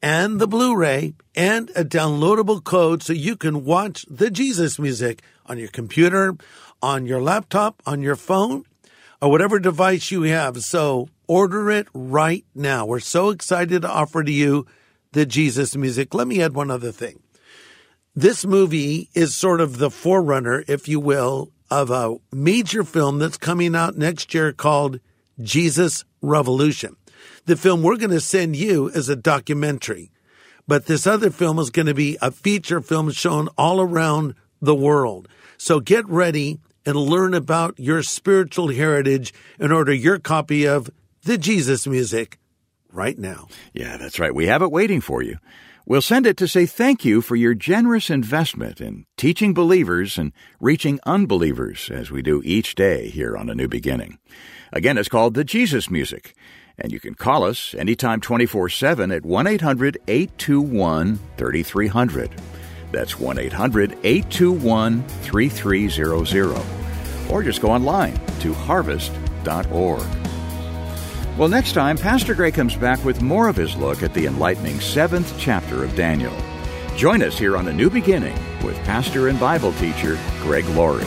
and 0.00 0.40
the 0.40 0.46
Blu-ray 0.46 1.14
and 1.34 1.70
a 1.70 1.84
downloadable 1.84 2.62
code 2.62 3.02
so 3.02 3.12
you 3.12 3.36
can 3.36 3.64
watch 3.64 4.06
the 4.08 4.30
Jesus 4.30 4.78
music 4.78 5.22
on 5.46 5.58
your 5.58 5.68
computer, 5.68 6.36
on 6.80 7.06
your 7.06 7.20
laptop, 7.20 7.82
on 7.86 8.02
your 8.02 8.16
phone, 8.16 8.64
or 9.20 9.30
whatever 9.30 9.58
device 9.58 10.10
you 10.10 10.22
have. 10.22 10.62
So 10.62 11.08
order 11.26 11.70
it 11.70 11.88
right 11.92 12.44
now. 12.54 12.86
We're 12.86 13.00
so 13.00 13.30
excited 13.30 13.82
to 13.82 13.90
offer 13.90 14.24
to 14.24 14.32
you 14.32 14.66
the 15.12 15.26
Jesus 15.26 15.76
music. 15.76 16.14
Let 16.14 16.26
me 16.26 16.42
add 16.42 16.54
one 16.54 16.70
other 16.70 16.92
thing. 16.92 17.22
This 18.14 18.44
movie 18.44 19.08
is 19.14 19.34
sort 19.34 19.60
of 19.60 19.78
the 19.78 19.90
forerunner, 19.90 20.64
if 20.66 20.88
you 20.88 20.98
will, 20.98 21.52
of 21.70 21.90
a 21.90 22.16
major 22.32 22.82
film 22.82 23.18
that's 23.18 23.36
coming 23.36 23.76
out 23.76 23.96
next 23.96 24.34
year 24.34 24.52
called 24.52 24.98
Jesus 25.40 26.04
Revolution. 26.20 26.96
The 27.46 27.56
film 27.56 27.82
we're 27.82 27.96
going 27.96 28.10
to 28.10 28.20
send 28.20 28.56
you 28.56 28.88
is 28.88 29.08
a 29.08 29.16
documentary, 29.16 30.10
but 30.66 30.86
this 30.86 31.06
other 31.06 31.30
film 31.30 31.58
is 31.58 31.70
going 31.70 31.86
to 31.86 31.94
be 31.94 32.18
a 32.20 32.30
feature 32.30 32.80
film 32.80 33.10
shown 33.10 33.48
all 33.56 33.80
around 33.80 34.34
the 34.60 34.74
world. 34.74 35.28
So 35.56 35.80
get 35.80 36.06
ready 36.08 36.58
and 36.86 36.96
learn 36.96 37.34
about 37.34 37.78
your 37.78 38.02
spiritual 38.02 38.68
heritage 38.68 39.32
and 39.58 39.72
order 39.72 39.92
your 39.92 40.18
copy 40.18 40.66
of 40.66 40.90
the 41.24 41.38
Jesus 41.38 41.86
music 41.86 42.38
right 42.92 43.18
now. 43.18 43.48
Yeah, 43.72 43.96
that's 43.96 44.18
right. 44.18 44.34
We 44.34 44.46
have 44.46 44.62
it 44.62 44.72
waiting 44.72 45.00
for 45.00 45.22
you. 45.22 45.38
We'll 45.86 46.02
send 46.02 46.26
it 46.26 46.36
to 46.36 46.46
say 46.46 46.66
thank 46.66 47.04
you 47.04 47.20
for 47.20 47.36
your 47.36 47.54
generous 47.54 48.10
investment 48.10 48.80
in 48.80 49.06
teaching 49.16 49.54
believers 49.54 50.18
and 50.18 50.32
reaching 50.60 51.00
unbelievers 51.04 51.90
as 51.92 52.10
we 52.10 52.22
do 52.22 52.42
each 52.44 52.74
day 52.74 53.08
here 53.08 53.36
on 53.36 53.50
A 53.50 53.54
New 53.54 53.66
Beginning. 53.66 54.18
Again, 54.72 54.98
it's 54.98 55.08
called 55.08 55.34
the 55.34 55.42
Jesus 55.42 55.90
Music, 55.90 56.34
and 56.78 56.92
you 56.92 57.00
can 57.00 57.14
call 57.14 57.44
us 57.44 57.74
anytime 57.76 58.20
24 58.20 58.68
7 58.68 59.10
at 59.10 59.24
1 59.24 59.46
800 59.46 59.98
821 60.06 61.18
3300. 61.36 62.30
That's 62.92 63.18
1 63.18 63.38
800 63.38 63.98
821 64.02 65.02
3300. 65.02 66.62
Or 67.30 67.42
just 67.42 67.60
go 67.60 67.70
online 67.70 68.18
to 68.40 68.52
harvest.org. 68.52 70.02
Well, 71.38 71.48
next 71.48 71.72
time, 71.72 71.96
Pastor 71.96 72.34
Greg 72.34 72.54
comes 72.54 72.76
back 72.76 73.02
with 73.04 73.22
more 73.22 73.48
of 73.48 73.56
his 73.56 73.76
look 73.76 74.02
at 74.02 74.12
the 74.12 74.26
enlightening 74.26 74.80
seventh 74.80 75.34
chapter 75.38 75.84
of 75.84 75.94
Daniel. 75.94 76.36
Join 76.96 77.22
us 77.22 77.38
here 77.38 77.56
on 77.56 77.68
A 77.68 77.72
New 77.72 77.88
Beginning 77.88 78.38
with 78.62 78.76
pastor 78.84 79.28
and 79.28 79.40
Bible 79.40 79.72
teacher 79.74 80.18
Greg 80.42 80.66
Laurie. 80.66 81.06